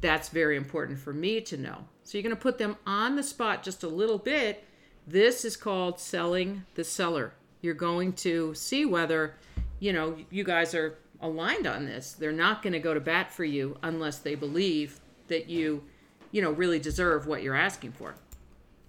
That's 0.00 0.28
very 0.28 0.56
important 0.56 0.98
for 0.98 1.12
me 1.12 1.40
to 1.42 1.56
know. 1.56 1.84
So 2.02 2.18
you're 2.18 2.22
going 2.22 2.34
to 2.34 2.40
put 2.40 2.58
them 2.58 2.76
on 2.86 3.16
the 3.16 3.22
spot 3.22 3.62
just 3.62 3.82
a 3.82 3.88
little 3.88 4.18
bit. 4.18 4.64
This 5.06 5.44
is 5.44 5.56
called 5.56 6.00
selling 6.00 6.64
the 6.74 6.84
seller. 6.84 7.32
You're 7.62 7.74
going 7.74 8.12
to 8.14 8.54
see 8.54 8.84
whether, 8.84 9.34
you 9.78 9.92
know, 9.92 10.16
you 10.30 10.44
guys 10.44 10.74
are 10.74 10.98
aligned 11.20 11.66
on 11.66 11.86
this. 11.86 12.12
They're 12.12 12.32
not 12.32 12.62
going 12.62 12.72
to 12.72 12.78
go 12.78 12.94
to 12.94 13.00
bat 13.00 13.32
for 13.32 13.44
you 13.44 13.76
unless 13.82 14.18
they 14.18 14.34
believe 14.34 15.00
that 15.28 15.48
you, 15.48 15.84
you 16.30 16.42
know, 16.42 16.50
really 16.50 16.78
deserve 16.78 17.26
what 17.26 17.42
you're 17.42 17.54
asking 17.54 17.92
for. 17.92 18.16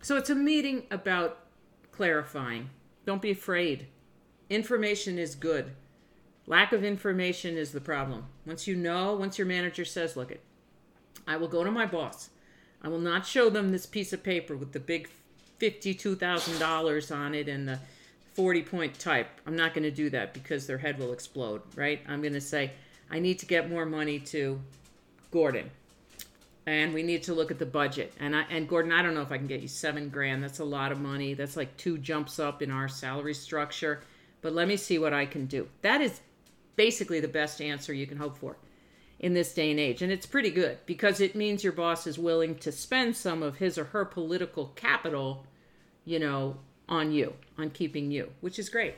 So 0.02 0.18
it's 0.18 0.30
a 0.30 0.36
meeting 0.36 0.84
about 0.92 1.40
clarifying. 1.92 2.70
Don't 3.06 3.22
be 3.22 3.32
afraid. 3.32 3.88
Information 4.50 5.18
is 5.18 5.36
good. 5.36 5.74
Lack 6.46 6.72
of 6.72 6.84
information 6.84 7.58
is 7.58 7.72
the 7.72 7.82
problem. 7.82 8.26
Once 8.46 8.68
you 8.68 8.76
know, 8.76 9.16
once 9.16 9.38
your 9.38 9.48
manager 9.48 9.84
says, 9.84 10.16
look 10.16 10.32
it, 10.32 10.42
I 11.28 11.36
will 11.36 11.50
go 11.50 11.64
to 11.64 11.72
my 11.72 11.86
boss. 11.86 12.30
I 12.82 12.88
will 12.88 13.00
not 13.00 13.26
show 13.26 13.50
them 13.50 13.70
this 13.70 13.86
piece 13.86 14.14
of 14.14 14.24
paper 14.24 14.56
with 14.56 14.72
the 14.72 14.80
big 14.80 15.10
$52,000 15.60 17.16
on 17.16 17.36
it 17.36 17.50
and 17.50 17.68
the 17.68 17.80
40 18.38 18.62
point 18.62 19.00
type. 19.00 19.28
I'm 19.48 19.56
not 19.56 19.74
going 19.74 19.84
to 19.84 19.92
do 19.92 20.12
that 20.12 20.32
because 20.32 20.68
their 20.68 20.78
head 20.78 21.00
will 21.00 21.12
explode, 21.12 21.64
right? 21.76 22.02
I'm 22.08 22.22
going 22.22 22.34
to 22.34 22.42
say, 22.42 22.72
I 23.10 23.18
need 23.18 23.40
to 23.40 23.48
get 23.48 23.68
more 23.68 23.84
money 23.84 24.20
to 24.20 24.62
Gordon. 25.32 25.72
And 26.68 26.94
we 26.94 27.02
need 27.02 27.24
to 27.24 27.34
look 27.34 27.50
at 27.50 27.58
the 27.58 27.66
budget. 27.66 28.14
And 28.20 28.36
I, 28.36 28.44
and 28.52 28.70
Gordon, 28.70 28.92
I 28.92 29.02
don't 29.02 29.16
know 29.16 29.24
if 29.24 29.32
I 29.32 29.40
can 29.40 29.48
get 29.48 29.62
you 29.62 29.68
seven 29.68 30.10
grand. 30.10 30.44
That's 30.44 30.60
a 30.60 30.66
lot 30.66 30.92
of 30.92 31.00
money. 31.00 31.34
That's 31.34 31.58
like 31.58 31.76
two 31.78 31.98
jumps 31.98 32.38
up 32.38 32.62
in 32.62 32.70
our 32.70 32.88
salary 32.88 33.34
structure. 33.34 34.02
But 34.42 34.54
let 34.54 34.68
me 34.68 34.78
see 34.78 35.00
what 35.00 35.14
I 35.14 35.26
can 35.26 35.48
do. 35.48 35.68
That 35.82 36.02
is 36.02 36.22
basically 36.76 37.20
the 37.20 37.28
best 37.28 37.60
answer 37.60 37.92
you 37.92 38.06
can 38.06 38.18
hope 38.18 38.38
for 38.38 38.56
in 39.20 39.34
this 39.34 39.52
day 39.52 39.72
and 39.72 39.80
age. 39.80 40.04
And 40.04 40.12
it's 40.12 40.28
pretty 40.28 40.52
good 40.52 40.78
because 40.86 41.22
it 41.22 41.36
means 41.36 41.64
your 41.64 41.74
boss 41.74 42.06
is 42.06 42.20
willing 42.20 42.54
to 42.58 42.72
spend 42.72 43.16
some 43.16 43.42
of 43.42 43.58
his 43.58 43.80
or 43.80 43.86
her 43.86 44.06
political 44.06 44.68
capital, 44.76 45.48
you 46.06 46.20
know, 46.20 46.58
on 46.90 47.12
you, 47.12 47.34
on 47.58 47.70
keeping 47.70 48.12
you, 48.12 48.32
which 48.42 48.60
is 48.60 48.70
great. 48.70 48.96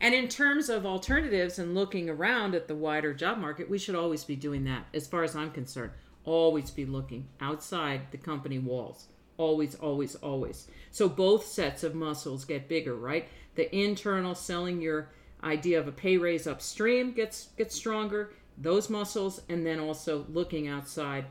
And 0.00 0.14
in 0.14 0.28
terms 0.28 0.68
of 0.68 0.84
alternatives 0.84 1.58
and 1.58 1.74
looking 1.74 2.10
around 2.10 2.54
at 2.54 2.68
the 2.68 2.74
wider 2.74 3.14
job 3.14 3.38
market, 3.38 3.70
we 3.70 3.78
should 3.78 3.94
always 3.94 4.24
be 4.24 4.36
doing 4.36 4.64
that, 4.64 4.86
as 4.92 5.06
far 5.06 5.22
as 5.22 5.34
I'm 5.34 5.50
concerned. 5.50 5.92
Always 6.24 6.70
be 6.70 6.84
looking 6.84 7.28
outside 7.40 8.02
the 8.10 8.18
company 8.18 8.58
walls. 8.58 9.06
Always, 9.38 9.74
always, 9.74 10.14
always. 10.16 10.66
So 10.90 11.08
both 11.08 11.46
sets 11.46 11.82
of 11.82 11.94
muscles 11.94 12.44
get 12.44 12.68
bigger, 12.68 12.94
right? 12.94 13.28
The 13.54 13.74
internal 13.74 14.34
selling 14.34 14.80
your 14.80 15.10
idea 15.42 15.78
of 15.78 15.88
a 15.88 15.92
pay 15.92 16.16
raise 16.16 16.46
upstream 16.46 17.12
gets 17.12 17.48
gets 17.56 17.74
stronger 17.74 18.32
those 18.58 18.88
muscles 18.88 19.42
and 19.48 19.66
then 19.66 19.78
also 19.78 20.24
looking 20.30 20.68
outside 20.68 21.26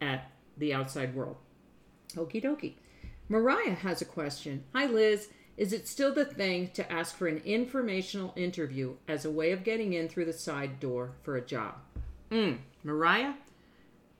at 0.00 0.30
the 0.56 0.74
outside 0.74 1.14
world. 1.14 1.36
Okie 2.14 2.42
dokie. 2.42 2.74
Mariah 3.28 3.74
has 3.74 4.00
a 4.00 4.04
question. 4.04 4.62
Hi, 4.72 4.86
Liz. 4.86 5.28
Is 5.56 5.72
it 5.72 5.88
still 5.88 6.14
the 6.14 6.24
thing 6.24 6.68
to 6.74 6.92
ask 6.92 7.16
for 7.16 7.26
an 7.26 7.42
informational 7.44 8.32
interview 8.36 8.94
as 9.08 9.24
a 9.24 9.30
way 9.30 9.50
of 9.50 9.64
getting 9.64 9.94
in 9.94 10.08
through 10.08 10.26
the 10.26 10.32
side 10.32 10.78
door 10.78 11.12
for 11.22 11.36
a 11.36 11.40
job? 11.40 11.74
Mm, 12.30 12.58
Mariah? 12.84 13.34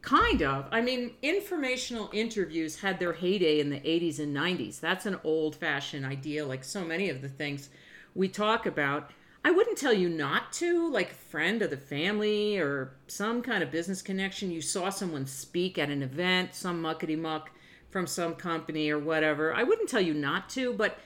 Kind 0.02 0.42
of. 0.42 0.66
I 0.72 0.80
mean, 0.80 1.12
informational 1.22 2.10
interviews 2.12 2.80
had 2.80 2.98
their 2.98 3.12
heyday 3.12 3.60
in 3.60 3.70
the 3.70 3.80
80s 3.80 4.18
and 4.18 4.34
90s. 4.34 4.80
That's 4.80 5.06
an 5.06 5.20
old 5.22 5.54
fashioned 5.54 6.06
idea, 6.06 6.44
like 6.44 6.64
so 6.64 6.84
many 6.84 7.08
of 7.08 7.22
the 7.22 7.28
things 7.28 7.68
we 8.14 8.28
talk 8.28 8.66
about. 8.66 9.10
I 9.44 9.52
wouldn't 9.52 9.78
tell 9.78 9.92
you 9.92 10.08
not 10.08 10.52
to, 10.54 10.90
like 10.90 11.12
a 11.12 11.14
friend 11.14 11.62
of 11.62 11.70
the 11.70 11.76
family 11.76 12.58
or 12.58 12.94
some 13.06 13.42
kind 13.42 13.62
of 13.62 13.70
business 13.70 14.02
connection. 14.02 14.50
You 14.50 14.62
saw 14.62 14.90
someone 14.90 15.26
speak 15.26 15.78
at 15.78 15.90
an 15.90 16.02
event, 16.02 16.56
some 16.56 16.82
muckety 16.82 17.16
muck 17.16 17.50
from 17.90 18.06
some 18.06 18.34
company 18.34 18.90
or 18.90 18.98
whatever. 18.98 19.54
I 19.54 19.62
wouldn't 19.62 19.88
tell 19.88 20.00
you 20.00 20.14
not 20.14 20.48
to, 20.50 20.72
but 20.72 20.98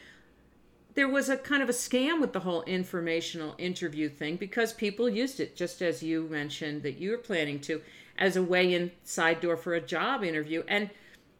there 0.94 1.08
was 1.08 1.28
a 1.28 1.36
kind 1.36 1.62
of 1.62 1.68
a 1.68 1.72
scam 1.72 2.20
with 2.20 2.32
the 2.32 2.40
whole 2.40 2.62
informational 2.62 3.54
interview 3.58 4.08
thing 4.08 4.36
because 4.36 4.72
people 4.72 5.08
used 5.08 5.40
it, 5.40 5.56
just 5.56 5.82
as 5.82 6.02
you 6.02 6.28
mentioned 6.28 6.82
that 6.82 6.98
you 6.98 7.10
were 7.10 7.18
planning 7.18 7.60
to, 7.60 7.80
as 8.18 8.36
a 8.36 8.42
way 8.42 8.74
in 8.74 8.90
side 9.04 9.40
door 9.40 9.56
for 9.56 9.74
a 9.74 9.80
job 9.80 10.24
interview. 10.24 10.62
And 10.68 10.90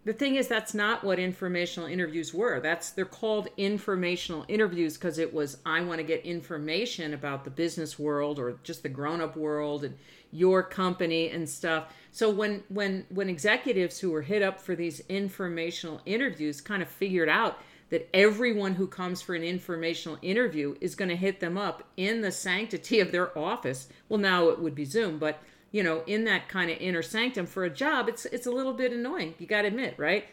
the 0.05 0.13
thing 0.15 0.37
is 0.37 0.49
that's 0.49 0.73
not 0.73 1.05
what 1.05 1.19
informational 1.19 1.89
interviews 1.89 2.33
were. 2.33 2.59
That's 2.61 2.91
they're 2.91 3.05
called 3.05 3.49
informational 3.57 4.47
interviews 4.49 4.95
because 4.95 5.19
it 5.19 5.35
was 5.35 5.59
i 5.67 5.81
want 5.83 5.99
to 5.99 6.05
get 6.05 6.25
information 6.25 7.13
about 7.13 7.45
the 7.45 7.51
business 7.51 7.99
world 7.99 8.39
or 8.39 8.59
just 8.63 8.83
the 8.83 8.89
grown-up 8.89 9.37
world 9.37 9.85
and 9.85 9.97
your 10.33 10.63
company 10.63 11.29
and 11.29 11.49
stuff. 11.49 11.93
So 12.13 12.31
when 12.31 12.63
when 12.69 13.05
when 13.11 13.29
executives 13.29 13.99
who 13.99 14.11
were 14.11 14.23
hit 14.23 14.43
up 14.43 14.61
for 14.61 14.75
these 14.75 15.01
informational 15.09 16.01
interviews 16.07 16.61
kind 16.61 16.83
of 16.83 16.89
figured 16.89 17.29
out 17.29 17.59
that 17.91 18.09
everyone 18.15 18.75
who 18.75 18.87
comes 18.87 19.21
for 19.21 19.35
an 19.35 19.43
informational 19.43 20.17
interview 20.23 20.77
is 20.81 20.95
going 20.95 21.09
to 21.09 21.17
hit 21.17 21.41
them 21.41 21.59
up 21.59 21.83
in 21.97 22.21
the 22.21 22.33
sanctity 22.33 23.01
of 23.01 23.11
their 23.11 23.37
office 23.37 23.89
well 24.09 24.21
now 24.21 24.49
it 24.49 24.61
would 24.61 24.77
be 24.77 24.85
zoom 24.85 25.19
but 25.19 25.43
you 25.73 25.83
know, 25.83 26.03
in 26.07 26.25
that 26.25 26.49
kind 26.49 26.71
of 26.71 26.79
inner 26.79 27.03
sanctum 27.03 27.47
for 27.47 27.65
a 27.65 27.71
job, 27.71 28.09
it's 28.09 28.25
it's 28.27 28.47
a 28.47 28.51
little 28.51 28.73
bit 28.73 28.93
annoying. 28.93 29.35
You 29.39 29.47
got 29.47 29.63
to 29.63 29.69
admit, 29.69 29.95
right? 29.99 30.25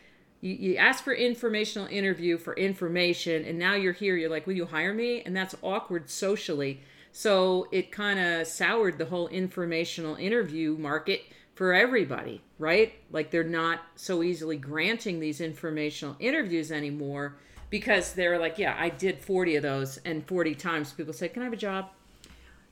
You, 0.41 0.53
you 0.53 0.75
ask 0.77 1.03
for 1.03 1.13
informational 1.13 1.87
interview 1.87 2.37
for 2.37 2.55
information, 2.55 3.45
and 3.45 3.57
now 3.57 3.75
you're 3.75 3.93
here. 3.93 4.15
You're 4.15 4.29
like, 4.29 4.47
will 4.47 4.53
you 4.53 4.65
hire 4.65 4.93
me? 4.93 5.21
And 5.25 5.35
that's 5.35 5.55
awkward 5.61 6.09
socially. 6.09 6.81
So 7.11 7.67
it 7.71 7.91
kind 7.91 8.19
of 8.19 8.47
soured 8.47 8.97
the 8.97 9.05
whole 9.05 9.27
informational 9.29 10.15
interview 10.15 10.77
market 10.77 11.23
for 11.55 11.73
everybody, 11.73 12.41
right? 12.59 12.93
Like 13.11 13.31
they're 13.31 13.43
not 13.43 13.79
so 13.95 14.21
easily 14.21 14.57
granting 14.57 15.19
these 15.19 15.41
informational 15.41 16.15
interviews 16.19 16.71
anymore 16.71 17.37
because 17.71 18.13
they're 18.13 18.37
like, 18.37 18.59
yeah, 18.59 18.75
I 18.77 18.89
did 18.89 19.19
40 19.19 19.55
of 19.55 19.63
those, 19.63 19.97
and 20.05 20.25
40 20.27 20.55
times 20.55 20.93
people 20.93 21.13
say, 21.13 21.27
can 21.27 21.41
I 21.41 21.45
have 21.45 21.53
a 21.53 21.57
job? 21.57 21.89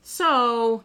So 0.03 0.83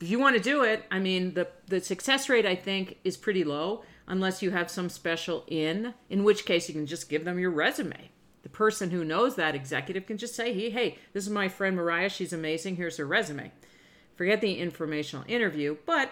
if 0.00 0.08
you 0.08 0.18
want 0.18 0.36
to 0.36 0.42
do 0.42 0.62
it, 0.62 0.84
I 0.90 0.98
mean, 0.98 1.34
the 1.34 1.48
the 1.66 1.80
success 1.80 2.28
rate 2.28 2.46
I 2.46 2.54
think 2.54 2.98
is 3.04 3.16
pretty 3.16 3.44
low 3.44 3.84
unless 4.06 4.42
you 4.42 4.50
have 4.50 4.70
some 4.70 4.88
special 4.88 5.44
in, 5.46 5.94
in 6.08 6.24
which 6.24 6.44
case 6.44 6.68
you 6.68 6.74
can 6.74 6.86
just 6.86 7.08
give 7.08 7.24
them 7.24 7.38
your 7.38 7.50
resume. 7.50 8.10
The 8.42 8.48
person 8.48 8.90
who 8.90 9.04
knows 9.04 9.36
that 9.36 9.54
executive 9.54 10.06
can 10.06 10.18
just 10.18 10.34
say, 10.34 10.52
hey, 10.52 10.70
hey, 10.70 10.98
this 11.12 11.24
is 11.24 11.30
my 11.30 11.48
friend 11.48 11.76
Mariah. 11.76 12.08
She's 12.08 12.32
amazing. 12.32 12.76
Here's 12.76 12.96
her 12.96 13.06
resume. 13.06 13.52
Forget 14.16 14.40
the 14.40 14.58
informational 14.58 15.24
interview. 15.28 15.76
But 15.86 16.10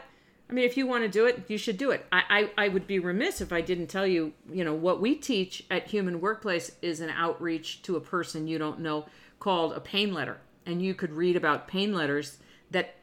I 0.49 0.53
mean, 0.53 0.65
if 0.65 0.77
you 0.77 0.87
want 0.87 1.05
to 1.05 1.09
do 1.09 1.27
it, 1.27 1.45
you 1.49 1.59
should 1.59 1.77
do 1.77 1.91
it. 1.91 2.07
I, 2.13 2.51
I, 2.57 2.67
I 2.67 2.69
would 2.69 2.87
be 2.87 2.99
remiss 2.99 3.41
if 3.41 3.53
I 3.53 3.61
didn't 3.61 3.89
tell 3.89 4.07
you, 4.07 4.33
you 4.51 4.65
know, 4.65 4.75
what 4.75 5.01
we 5.01 5.15
teach 5.15 5.65
at 5.71 5.89
Human 5.89 6.21
Workplace 6.21 6.73
is 6.81 7.01
an 7.01 7.11
outreach 7.11 7.83
to 7.83 7.97
a 7.97 8.01
person 8.01 8.47
you 8.47 8.59
don't 8.59 8.81
know 8.81 9.07
called 9.41 9.73
a 9.73 9.81
pain 9.81 10.15
letter. 10.15 10.39
And 10.65 10.81
you 10.81 10.95
could 10.95 11.13
read 11.13 11.37
about 11.37 11.69
pain 11.69 11.93
letters 11.95 12.39
that 12.71 12.95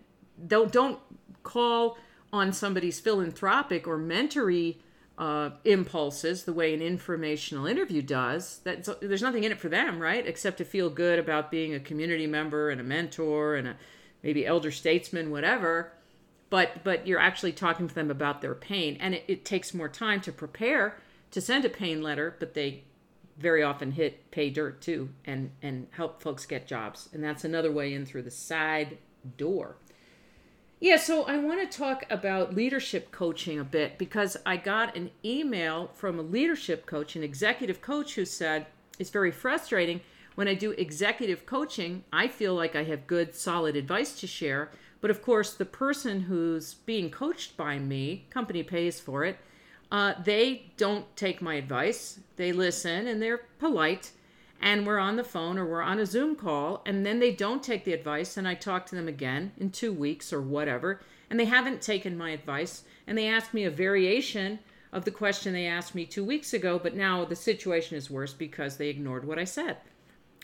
don't, 0.47 0.71
don't 0.71 0.99
call 1.43 1.97
on 2.33 2.51
somebody's 2.51 2.99
philanthropic 2.99 3.87
or 3.87 3.97
mentory 3.97 4.77
uh, 5.17 5.51
impulses 5.63 6.43
the 6.43 6.53
way 6.53 6.73
an 6.73 6.81
informational 6.81 7.65
interview 7.65 8.01
does. 8.01 8.59
That 8.59 8.87
there's 9.01 9.21
nothing 9.21 9.43
in 9.43 9.51
it 9.51 9.59
for 9.59 9.69
them, 9.69 9.99
right? 9.99 10.25
Except 10.25 10.57
to 10.57 10.65
feel 10.65 10.89
good 10.89 11.19
about 11.19 11.51
being 11.51 11.73
a 11.73 11.79
community 11.79 12.27
member 12.27 12.69
and 12.69 12.81
a 12.81 12.83
mentor 12.83 13.55
and 13.55 13.67
a 13.69 13.75
maybe 14.23 14.45
elder 14.45 14.71
statesman, 14.71 15.31
whatever. 15.31 15.93
But 16.49 16.83
but 16.83 17.07
you're 17.07 17.19
actually 17.19 17.53
talking 17.53 17.87
to 17.87 17.95
them 17.95 18.11
about 18.11 18.41
their 18.41 18.55
pain, 18.55 18.97
and 18.99 19.15
it, 19.15 19.23
it 19.27 19.45
takes 19.45 19.73
more 19.73 19.89
time 19.89 20.21
to 20.21 20.31
prepare 20.31 20.97
to 21.31 21.41
send 21.41 21.65
a 21.65 21.69
pain 21.69 22.01
letter. 22.03 22.35
But 22.39 22.53
they 22.53 22.83
very 23.37 23.63
often 23.63 23.91
hit 23.91 24.31
pay 24.31 24.49
dirt 24.49 24.81
too, 24.81 25.09
and 25.23 25.51
and 25.61 25.87
help 25.91 26.21
folks 26.21 26.45
get 26.45 26.67
jobs, 26.67 27.09
and 27.13 27.23
that's 27.23 27.45
another 27.45 27.71
way 27.71 27.93
in 27.93 28.05
through 28.05 28.23
the 28.23 28.31
side 28.31 28.97
door. 29.37 29.77
Yeah, 30.81 30.97
so 30.97 31.23
I 31.23 31.37
want 31.37 31.61
to 31.61 31.77
talk 31.77 32.03
about 32.09 32.53
leadership 32.53 33.11
coaching 33.11 33.59
a 33.59 33.63
bit 33.63 33.97
because 33.97 34.35
I 34.45 34.57
got 34.57 34.97
an 34.97 35.09
email 35.23 35.89
from 35.93 36.19
a 36.19 36.21
leadership 36.21 36.85
coach, 36.85 37.15
an 37.15 37.23
executive 37.23 37.81
coach, 37.81 38.15
who 38.15 38.25
said 38.25 38.67
it's 38.99 39.09
very 39.09 39.31
frustrating 39.31 40.01
when 40.35 40.49
I 40.49 40.53
do 40.53 40.71
executive 40.71 41.45
coaching. 41.45 42.03
I 42.11 42.27
feel 42.27 42.53
like 42.53 42.75
I 42.75 42.83
have 42.83 43.07
good, 43.07 43.33
solid 43.35 43.77
advice 43.77 44.19
to 44.19 44.27
share. 44.27 44.69
But 44.99 45.11
of 45.11 45.21
course, 45.21 45.53
the 45.53 45.65
person 45.65 46.21
who's 46.21 46.73
being 46.73 47.09
coached 47.09 47.55
by 47.55 47.79
me, 47.79 48.25
company 48.29 48.61
pays 48.61 48.99
for 48.99 49.23
it, 49.23 49.37
uh, 49.91 50.15
they 50.25 50.71
don't 50.75 51.05
take 51.15 51.41
my 51.41 51.53
advice. 51.55 52.19
They 52.35 52.51
listen 52.51 53.07
and 53.07 53.21
they're 53.21 53.41
polite 53.59 54.11
and 54.61 54.85
we're 54.85 54.99
on 54.99 55.15
the 55.15 55.23
phone 55.23 55.57
or 55.57 55.65
we're 55.65 55.81
on 55.81 55.99
a 55.99 56.05
Zoom 56.05 56.35
call, 56.35 56.81
and 56.85 57.05
then 57.05 57.19
they 57.19 57.31
don't 57.31 57.63
take 57.63 57.83
the 57.83 57.93
advice, 57.93 58.37
and 58.37 58.47
I 58.47 58.55
talk 58.55 58.85
to 58.87 58.95
them 58.95 59.07
again 59.07 59.51
in 59.57 59.69
two 59.69 59.93
weeks 59.93 60.33
or 60.33 60.41
whatever, 60.41 61.01
and 61.29 61.39
they 61.39 61.45
haven't 61.45 61.81
taken 61.81 62.17
my 62.17 62.31
advice, 62.31 62.83
and 63.07 63.17
they 63.17 63.27
ask 63.27 63.53
me 63.53 63.63
a 63.63 63.71
variation 63.71 64.59
of 64.91 65.05
the 65.05 65.11
question 65.11 65.53
they 65.53 65.67
asked 65.67 65.93
me 65.93 66.05
two 66.05 66.23
weeks 66.23 66.53
ago, 66.53 66.79
but 66.81 66.95
now 66.95 67.25
the 67.25 67.35
situation 67.35 67.97
is 67.97 68.09
worse 68.09 68.33
because 68.33 68.77
they 68.77 68.89
ignored 68.89 69.25
what 69.25 69.37
I 69.37 69.43
said. 69.43 69.77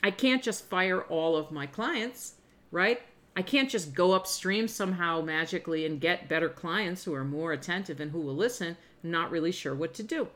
I 0.03 0.11
can't 0.11 0.43
just 0.43 0.69
fire 0.69 1.03
all 1.03 1.37
of 1.37 1.51
my 1.51 1.65
clients, 1.65 2.33
right? 2.71 3.01
I 3.35 3.43
can't 3.43 3.69
just 3.69 3.93
go 3.93 4.11
upstream 4.11 4.67
somehow 4.67 5.21
magically 5.21 5.85
and 5.85 6.01
get 6.01 6.27
better 6.27 6.49
clients 6.49 7.05
who 7.05 7.13
are 7.13 7.23
more 7.23 7.53
attentive 7.53 8.01
and 8.01 8.11
who 8.11 8.19
will 8.19 8.35
listen, 8.35 8.75
not 9.03 9.31
really 9.31 9.53
sure 9.53 9.73
what 9.73 9.93
to 9.93 10.03
do. 10.03 10.27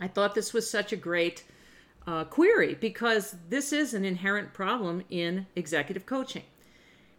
I 0.00 0.08
thought 0.08 0.34
this 0.34 0.54
was 0.54 0.70
such 0.70 0.92
a 0.92 0.96
great 0.96 1.44
uh, 2.06 2.24
query 2.24 2.74
because 2.74 3.36
this 3.48 3.72
is 3.72 3.94
an 3.94 4.04
inherent 4.04 4.52
problem 4.52 5.04
in 5.10 5.46
executive 5.54 6.06
coaching. 6.06 6.42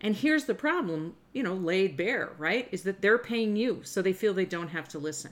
And 0.02 0.16
here's 0.16 0.46
the 0.46 0.54
problem, 0.54 1.16
you 1.32 1.44
know, 1.44 1.54
laid 1.54 1.96
bare, 1.96 2.34
right? 2.38 2.68
Is 2.72 2.84
that 2.84 3.02
they're 3.02 3.18
paying 3.18 3.56
you, 3.56 3.82
so 3.84 4.02
they 4.02 4.12
feel 4.12 4.34
they 4.34 4.46
don't 4.46 4.70
have 4.70 4.90
to 4.90 5.00
listen. 5.00 5.32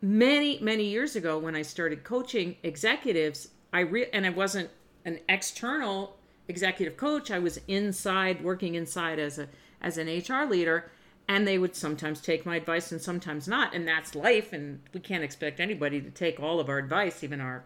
Many, 0.00 0.58
many 0.60 0.84
years 0.84 1.14
ago, 1.14 1.38
when 1.38 1.54
I 1.54 1.62
started 1.62 2.04
coaching 2.04 2.56
executives, 2.62 3.48
I 3.72 3.80
re- 3.80 4.08
and 4.12 4.24
I 4.24 4.30
wasn't 4.30 4.70
an 5.04 5.20
external 5.28 6.16
executive 6.46 6.96
coach. 6.96 7.30
I 7.30 7.38
was 7.38 7.60
inside, 7.68 8.42
working 8.42 8.74
inside 8.74 9.18
as 9.18 9.38
a 9.38 9.48
as 9.80 9.98
an 9.98 10.08
HR 10.08 10.44
leader, 10.44 10.90
and 11.28 11.46
they 11.46 11.58
would 11.58 11.76
sometimes 11.76 12.20
take 12.20 12.46
my 12.46 12.56
advice 12.56 12.90
and 12.90 13.00
sometimes 13.00 13.46
not, 13.46 13.74
and 13.74 13.86
that's 13.86 14.14
life. 14.14 14.52
And 14.52 14.80
we 14.94 15.00
can't 15.00 15.22
expect 15.22 15.60
anybody 15.60 16.00
to 16.00 16.10
take 16.10 16.40
all 16.40 16.58
of 16.60 16.68
our 16.68 16.78
advice, 16.78 17.22
even 17.22 17.40
our 17.40 17.64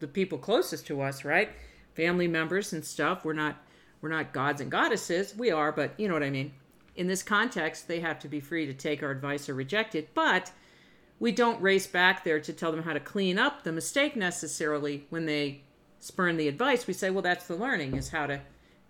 the 0.00 0.08
people 0.08 0.38
closest 0.38 0.86
to 0.86 1.02
us, 1.02 1.24
right? 1.24 1.50
Family 1.94 2.26
members 2.26 2.72
and 2.72 2.84
stuff. 2.84 3.24
We're 3.24 3.34
not 3.34 3.56
we're 4.00 4.08
not 4.08 4.32
gods 4.32 4.60
and 4.60 4.70
goddesses. 4.70 5.36
We 5.36 5.50
are, 5.50 5.72
but 5.72 5.92
you 5.98 6.08
know 6.08 6.14
what 6.14 6.22
I 6.22 6.30
mean. 6.30 6.52
In 6.96 7.06
this 7.06 7.22
context, 7.22 7.86
they 7.86 8.00
have 8.00 8.18
to 8.20 8.28
be 8.28 8.40
free 8.40 8.66
to 8.66 8.74
take 8.74 9.02
our 9.02 9.10
advice 9.10 9.48
or 9.48 9.54
reject 9.54 9.94
it, 9.94 10.14
but 10.14 10.50
we 11.18 11.32
don't 11.32 11.60
race 11.60 11.86
back 11.86 12.24
there 12.24 12.40
to 12.40 12.52
tell 12.52 12.72
them 12.72 12.82
how 12.82 12.94
to 12.94 13.00
clean 13.00 13.38
up 13.38 13.62
the 13.62 13.72
mistake 13.72 14.16
necessarily 14.16 15.04
when 15.10 15.26
they 15.26 15.60
spurn 15.98 16.38
the 16.38 16.48
advice. 16.48 16.86
We 16.86 16.94
say, 16.94 17.10
well, 17.10 17.22
that's 17.22 17.46
the 17.46 17.56
learning 17.56 17.94
is 17.94 18.08
how 18.08 18.26
to, 18.26 18.40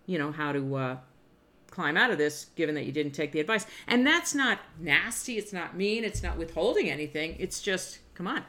you 0.07 0.17
know, 0.17 0.31
how 0.31 0.53
to 0.53 0.77
uh, 0.77 0.97
climb 1.71 1.97
out 1.97 2.13
of 2.13 2.19
this 2.19 2.47
given 2.55 2.77
that 2.77 2.87
you 2.87 2.93
didn't 2.93 3.13
take 3.13 3.33
the 3.33 3.41
advice. 3.41 3.67
And 3.89 4.07
that's 4.07 4.33
not 4.33 4.61
nasty. 4.79 5.39
It's 5.39 5.53
not 5.53 5.77
mean. 5.77 6.05
It's 6.05 6.23
not 6.23 6.39
withholding 6.39 6.89
anything. 6.89 7.35
It's 7.41 7.61
just, 7.61 7.99
come 8.15 8.29
on 8.29 8.45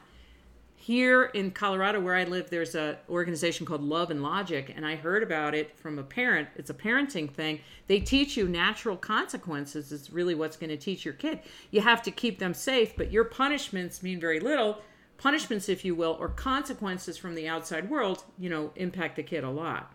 here 0.82 1.26
in 1.26 1.52
Colorado 1.52 2.00
where 2.00 2.16
I 2.16 2.24
live, 2.24 2.50
there's 2.50 2.74
a 2.74 2.98
organization 3.08 3.64
called 3.64 3.84
Love 3.84 4.10
and 4.10 4.20
Logic, 4.20 4.72
and 4.74 4.84
I 4.84 4.96
heard 4.96 5.22
about 5.22 5.54
it 5.54 5.78
from 5.78 5.96
a 5.96 6.02
parent. 6.02 6.48
It's 6.56 6.70
a 6.70 6.74
parenting 6.74 7.30
thing. 7.30 7.60
They 7.86 8.00
teach 8.00 8.36
you 8.36 8.48
natural 8.48 8.96
consequences 8.96 9.92
is 9.92 10.10
really 10.10 10.34
what's 10.34 10.56
going 10.56 10.70
to 10.70 10.76
teach 10.76 11.04
your 11.04 11.14
kid. 11.14 11.38
You 11.70 11.82
have 11.82 12.02
to 12.02 12.10
keep 12.10 12.40
them 12.40 12.52
safe, 12.52 12.96
but 12.96 13.12
your 13.12 13.22
punishments 13.22 14.02
mean 14.02 14.18
very 14.18 14.40
little. 14.40 14.78
Punishments, 15.18 15.68
if 15.68 15.84
you 15.84 15.94
will, 15.94 16.16
or 16.18 16.28
consequences 16.28 17.16
from 17.16 17.36
the 17.36 17.46
outside 17.46 17.88
world, 17.88 18.24
you 18.36 18.50
know, 18.50 18.72
impact 18.74 19.14
the 19.14 19.22
kid 19.22 19.44
a 19.44 19.50
lot. 19.50 19.94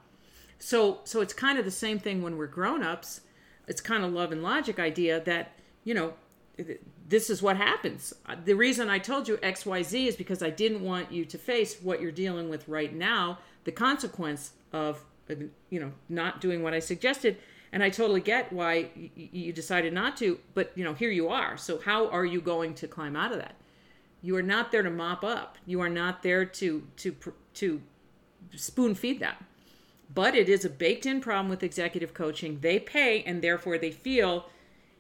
So 0.58 1.02
so 1.04 1.19
it's 1.19 1.34
kind 1.34 1.60
of 1.60 1.65
the 1.65 1.71
same 1.71 2.00
thing 2.00 2.21
when 2.21 2.38
we're 2.38 2.47
grown-ups. 2.47 3.21
It's 3.67 3.82
kind 3.82 4.06
of 4.06 4.13
love 4.13 4.32
and 4.32 4.41
logic 4.41 4.80
idea 4.80 5.19
that, 5.26 5.52
you 5.84 5.93
know, 5.93 6.13
this 7.08 7.30
is 7.30 7.41
what 7.41 7.58
happens. 7.58 8.13
The 8.46 8.56
reason 8.56 8.89
I 8.89 9.00
told 9.00 9.28
you 9.28 9.38
XYZ 9.38 10.08
is 10.08 10.15
because 10.15 10.41
I 10.41 10.50
didn't 10.50 10.82
want 10.82 11.12
you 11.12 11.26
to 11.26 11.38
face 11.38 11.78
what 11.82 12.02
you're 12.02 12.12
dealing 12.12 12.50
with 12.50 12.67
right 12.67 12.93
now, 12.93 13.39
the 13.63 13.72
consequence 13.72 14.52
of 14.74 15.04
you 15.70 15.80
know 15.80 15.91
not 16.10 16.41
doing 16.41 16.63
what 16.63 16.74
I 16.74 16.80
suggested. 16.80 17.38
And 17.72 17.84
I 17.84 17.89
totally 17.89 18.22
get 18.22 18.52
why 18.54 18.89
you 19.15 19.52
decided 19.52 19.93
not 19.93 20.15
to, 20.17 20.39
but 20.54 20.72
you 20.76 20.86
know, 20.86 20.93
here 20.93 21.12
you 21.12 21.28
are. 21.28 21.58
So 21.58 21.80
how 21.80 22.08
are 22.10 22.26
you 22.26 22.39
going 22.39 22.74
to 22.76 22.88
climb 22.88 23.15
out 23.15 23.34
of 23.34 23.39
that? 23.39 23.56
You 24.22 24.38
are 24.38 24.43
not 24.43 24.72
there 24.72 24.84
to 24.84 24.89
mop 24.89 25.24
up. 25.24 25.58
You 25.65 25.82
are 25.82 25.89
not 25.89 26.24
there 26.24 26.46
to 26.46 26.88
to 26.98 27.15
to 27.56 27.82
spoon 28.56 28.96
feed 28.96 29.20
them. 29.20 29.36
But 30.13 30.34
it 30.34 30.48
is 30.48 30.63
a 30.63 30.70
baked 30.70 31.06
in 31.06 31.20
problem 31.20 31.50
with 31.50 31.62
executive 31.62 32.13
coaching. 32.13 32.60
They 32.62 32.80
pay 32.80 33.22
and 33.24 33.41
therefore 33.41 33.78
they 33.78 33.91
feel 33.91 34.46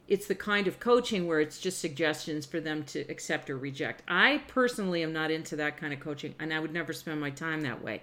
it's 0.07 0.27
the 0.27 0.35
kind 0.35 0.67
of 0.67 0.79
coaching 0.79 1.27
where 1.27 1.39
it's 1.39 1.59
just 1.59 1.79
suggestions 1.79 2.45
for 2.45 2.59
them 2.59 2.83
to 2.85 3.01
accept 3.09 3.49
or 3.49 3.57
reject. 3.57 4.03
I 4.07 4.41
personally 4.47 5.03
am 5.03 5.11
not 5.11 5.31
into 5.31 5.55
that 5.57 5.77
kind 5.77 5.93
of 5.93 5.99
coaching, 5.99 6.33
and 6.39 6.53
I 6.53 6.59
would 6.59 6.73
never 6.73 6.93
spend 6.93 7.19
my 7.19 7.29
time 7.29 7.61
that 7.61 7.83
way. 7.83 8.01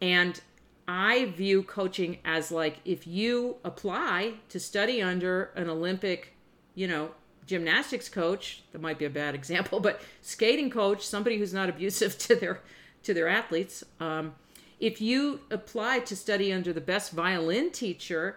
And 0.00 0.40
I 0.86 1.26
view 1.26 1.62
coaching 1.62 2.18
as 2.24 2.50
like 2.52 2.78
if 2.84 3.06
you 3.06 3.56
apply 3.64 4.34
to 4.50 4.60
study 4.60 5.02
under 5.02 5.50
an 5.56 5.68
Olympic, 5.68 6.34
you 6.74 6.86
know, 6.86 7.10
gymnastics 7.46 8.08
coach, 8.08 8.62
that 8.72 8.80
might 8.80 8.98
be 8.98 9.04
a 9.04 9.10
bad 9.10 9.34
example, 9.40 9.80
but 9.80 10.00
skating 10.22 10.70
coach, 10.70 11.06
somebody 11.06 11.38
who's 11.38 11.54
not 11.54 11.68
abusive 11.68 12.16
to 12.28 12.36
their 12.36 12.60
to 13.02 13.12
their 13.12 13.28
athletes. 13.28 13.84
Um, 14.00 14.34
if 14.80 15.00
you 15.00 15.40
apply 15.50 16.00
to 16.00 16.16
study 16.16 16.52
under 16.52 16.72
the 16.72 16.80
best 16.80 17.12
violin 17.12 17.70
teacher, 17.70 18.36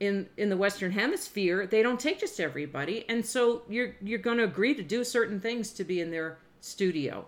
in 0.00 0.26
in 0.36 0.48
the 0.48 0.56
western 0.56 0.90
hemisphere 0.90 1.66
they 1.66 1.82
don't 1.82 2.00
take 2.00 2.18
just 2.18 2.40
everybody 2.40 3.04
and 3.08 3.24
so 3.24 3.62
you're 3.68 3.94
you're 4.02 4.18
going 4.18 4.38
to 4.38 4.44
agree 4.44 4.74
to 4.74 4.82
do 4.82 5.04
certain 5.04 5.38
things 5.40 5.72
to 5.72 5.84
be 5.84 6.00
in 6.00 6.10
their 6.10 6.38
studio 6.60 7.24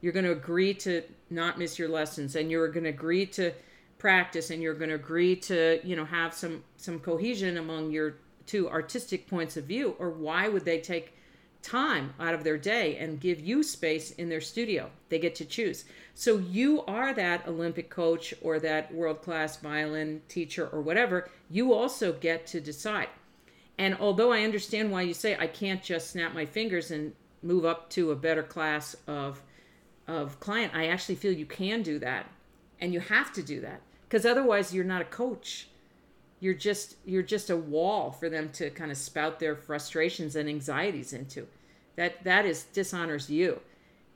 you're 0.00 0.12
going 0.12 0.24
to 0.24 0.32
agree 0.32 0.74
to 0.74 1.02
not 1.30 1.58
miss 1.58 1.78
your 1.78 1.88
lessons 1.88 2.34
and 2.36 2.50
you're 2.50 2.68
going 2.68 2.84
to 2.84 2.90
agree 2.90 3.26
to 3.26 3.52
practice 3.98 4.50
and 4.50 4.62
you're 4.62 4.74
going 4.74 4.90
to 4.90 4.96
agree 4.96 5.36
to 5.36 5.80
you 5.84 5.94
know 5.94 6.04
have 6.04 6.34
some 6.34 6.62
some 6.76 6.98
cohesion 6.98 7.58
among 7.58 7.90
your 7.90 8.16
two 8.46 8.68
artistic 8.68 9.26
points 9.26 9.56
of 9.56 9.64
view 9.64 9.94
or 9.98 10.10
why 10.10 10.48
would 10.48 10.64
they 10.64 10.80
take 10.80 11.14
time 11.64 12.12
out 12.20 12.34
of 12.34 12.44
their 12.44 12.58
day 12.58 12.98
and 12.98 13.18
give 13.18 13.40
you 13.40 13.62
space 13.62 14.10
in 14.12 14.28
their 14.28 14.40
studio. 14.40 14.90
They 15.08 15.18
get 15.18 15.34
to 15.36 15.44
choose. 15.44 15.86
So 16.14 16.38
you 16.38 16.84
are 16.84 17.12
that 17.12 17.46
Olympic 17.46 17.90
coach 17.90 18.32
or 18.40 18.60
that 18.60 18.94
world 18.94 19.20
class 19.20 19.56
violin 19.56 20.22
teacher 20.28 20.68
or 20.68 20.80
whatever. 20.80 21.28
You 21.50 21.74
also 21.74 22.12
get 22.12 22.46
to 22.48 22.60
decide. 22.60 23.08
And 23.76 23.96
although 23.98 24.32
I 24.32 24.44
understand 24.44 24.92
why 24.92 25.02
you 25.02 25.14
say 25.14 25.36
I 25.36 25.48
can't 25.48 25.82
just 25.82 26.10
snap 26.10 26.32
my 26.32 26.46
fingers 26.46 26.92
and 26.92 27.14
move 27.42 27.64
up 27.64 27.90
to 27.90 28.12
a 28.12 28.16
better 28.16 28.42
class 28.42 28.96
of 29.06 29.42
of 30.06 30.38
client, 30.38 30.72
I 30.74 30.86
actually 30.86 31.14
feel 31.14 31.32
you 31.32 31.46
can 31.46 31.82
do 31.82 31.98
that. 31.98 32.30
And 32.80 32.92
you 32.92 33.00
have 33.00 33.32
to 33.32 33.42
do 33.42 33.60
that 33.62 33.80
because 34.06 34.24
otherwise 34.24 34.72
you're 34.72 34.84
not 34.84 35.02
a 35.02 35.06
coach. 35.06 35.68
You're 36.38 36.54
just 36.54 36.96
you're 37.04 37.22
just 37.22 37.50
a 37.50 37.56
wall 37.56 38.12
for 38.12 38.28
them 38.28 38.50
to 38.52 38.70
kind 38.70 38.92
of 38.92 38.98
spout 38.98 39.40
their 39.40 39.56
frustrations 39.56 40.36
and 40.36 40.48
anxieties 40.48 41.12
into 41.12 41.48
That 41.96 42.22
that 42.22 42.46
is 42.46 42.64
dishonors 42.64 43.28
you 43.28 43.60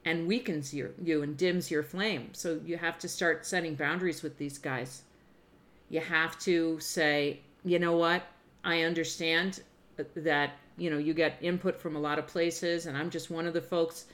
and 0.09 0.27
weakens 0.27 0.73
you, 0.73 0.95
you 1.05 1.23
and 1.23 1.37
dims 1.37 1.71
your 1.71 1.83
flame. 1.83 2.31
So 2.33 2.59
you 2.65 2.79
have 2.79 2.99
to 3.01 3.09
start 3.09 3.45
setting 3.45 3.75
boundaries 3.75 4.23
with 4.23 4.39
these 4.39 4.57
guys. 4.57 5.03
You 5.91 6.01
have 6.01 6.39
to 6.41 6.81
say, 6.81 7.41
you 7.63 7.79
know 7.79 7.95
what? 7.95 8.23
I 8.65 8.83
understand 8.83 9.61
that 10.17 10.53
you 10.79 10.91
know 10.91 10.99
you 10.99 11.13
get 11.13 11.37
input 11.43 11.79
from 11.79 11.97
a 11.97 11.99
lot 11.99 12.21
of 12.21 12.27
places 12.29 12.87
and 12.87 12.97
i'm 12.97 13.11
just 13.11 13.33
one 13.33 13.49
of 13.49 13.53
the 13.53 13.61
folks 13.61 14.05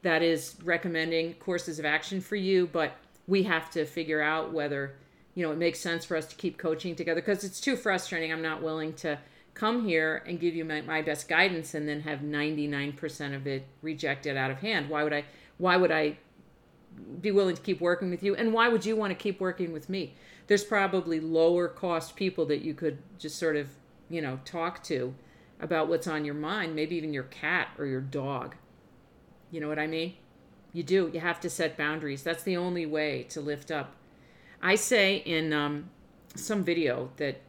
that 0.00 0.22
is 0.22 0.56
recommending 0.64 1.34
courses 1.34 1.78
of 1.78 1.84
action 1.84 2.22
for 2.22 2.36
you 2.36 2.66
but 2.72 2.92
we 3.26 3.42
have 3.42 3.70
to 3.70 3.84
figure 3.84 4.22
out 4.22 4.50
whether 4.50 4.94
you 5.34 5.44
know 5.44 5.52
it 5.52 5.58
makes 5.58 5.78
sense 5.78 6.06
for 6.06 6.16
us 6.16 6.24
to 6.24 6.34
keep 6.36 6.56
coaching 6.56 6.96
together 6.96 7.20
because 7.20 7.44
it's 7.44 7.60
too 7.60 7.76
frustrating 7.76 8.32
i'm 8.32 8.40
not 8.40 8.62
willing 8.62 8.94
to 8.94 9.18
come 9.56 9.86
here 9.88 10.22
and 10.26 10.38
give 10.38 10.54
you 10.54 10.64
my, 10.64 10.80
my 10.82 11.02
best 11.02 11.28
guidance 11.28 11.74
and 11.74 11.88
then 11.88 12.02
have 12.02 12.20
99% 12.20 13.34
of 13.34 13.46
it 13.46 13.66
rejected 13.82 14.36
out 14.36 14.50
of 14.50 14.58
hand 14.60 14.88
why 14.88 15.02
would 15.02 15.12
i 15.12 15.24
why 15.58 15.76
would 15.76 15.90
i 15.90 16.16
be 17.20 17.30
willing 17.30 17.56
to 17.56 17.62
keep 17.62 17.80
working 17.80 18.10
with 18.10 18.22
you 18.22 18.36
and 18.36 18.52
why 18.52 18.68
would 18.68 18.86
you 18.86 18.94
want 18.94 19.10
to 19.10 19.14
keep 19.14 19.40
working 19.40 19.72
with 19.72 19.88
me 19.88 20.14
there's 20.46 20.64
probably 20.64 21.18
lower 21.20 21.68
cost 21.68 22.16
people 22.16 22.46
that 22.46 22.62
you 22.62 22.74
could 22.74 22.98
just 23.18 23.38
sort 23.38 23.56
of 23.56 23.68
you 24.08 24.22
know 24.22 24.38
talk 24.44 24.82
to 24.84 25.14
about 25.60 25.88
what's 25.88 26.06
on 26.06 26.24
your 26.24 26.34
mind, 26.34 26.74
maybe 26.74 26.96
even 26.96 27.12
your 27.12 27.24
cat 27.24 27.68
or 27.78 27.86
your 27.86 28.00
dog. 28.00 28.56
You 29.50 29.60
know 29.60 29.68
what 29.68 29.78
I 29.78 29.86
mean? 29.86 30.14
You 30.72 30.82
do. 30.82 31.10
You 31.12 31.20
have 31.20 31.40
to 31.40 31.50
set 31.50 31.76
boundaries. 31.76 32.22
That's 32.22 32.42
the 32.42 32.56
only 32.56 32.84
way 32.84 33.24
to 33.30 33.40
lift 33.40 33.70
up. 33.70 33.94
I 34.60 34.74
say 34.74 35.16
in 35.16 35.52
um, 35.52 35.90
some 36.34 36.64
video 36.64 37.10
that 37.16 37.40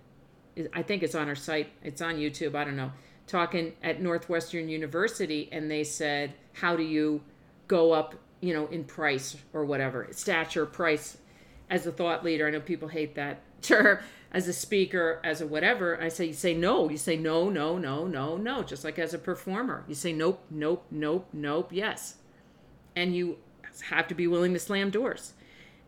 I 0.73 0.81
think 0.81 1.03
it's 1.03 1.15
on 1.15 1.27
our 1.27 1.35
site, 1.35 1.69
it's 1.83 2.01
on 2.01 2.15
YouTube, 2.15 2.55
I 2.55 2.63
don't 2.63 2.75
know, 2.75 2.91
talking 3.27 3.73
at 3.83 4.01
Northwestern 4.01 4.69
University, 4.69 5.49
and 5.51 5.69
they 5.69 5.83
said, 5.83 6.33
How 6.53 6.75
do 6.75 6.83
you 6.83 7.21
go 7.67 7.91
up, 7.91 8.15
you 8.41 8.53
know, 8.53 8.67
in 8.67 8.83
price 8.83 9.35
or 9.53 9.65
whatever, 9.65 10.07
stature, 10.11 10.65
price 10.65 11.17
as 11.69 11.85
a 11.85 11.91
thought 11.91 12.23
leader? 12.23 12.47
I 12.47 12.51
know 12.51 12.59
people 12.59 12.87
hate 12.87 13.15
that 13.15 13.41
term 13.61 13.99
as 14.31 14.47
a 14.47 14.53
speaker, 14.53 15.21
as 15.23 15.41
a 15.41 15.47
whatever, 15.47 16.01
I 16.01 16.09
say, 16.09 16.25
you 16.25 16.33
say 16.33 16.53
no. 16.53 16.89
You 16.89 16.97
say 16.97 17.15
no, 17.15 17.49
no, 17.49 17.77
no, 17.77 18.05
no, 18.05 18.37
no. 18.37 18.61
Just 18.61 18.83
like 18.83 18.99
as 18.99 19.13
a 19.13 19.17
performer, 19.17 19.85
you 19.87 19.95
say 19.95 20.13
nope, 20.13 20.43
nope, 20.49 20.85
nope, 20.91 21.27
nope, 21.31 21.69
yes. 21.71 22.15
And 22.95 23.15
you 23.15 23.37
have 23.89 24.07
to 24.07 24.15
be 24.15 24.27
willing 24.27 24.53
to 24.53 24.59
slam 24.59 24.89
doors. 24.89 25.33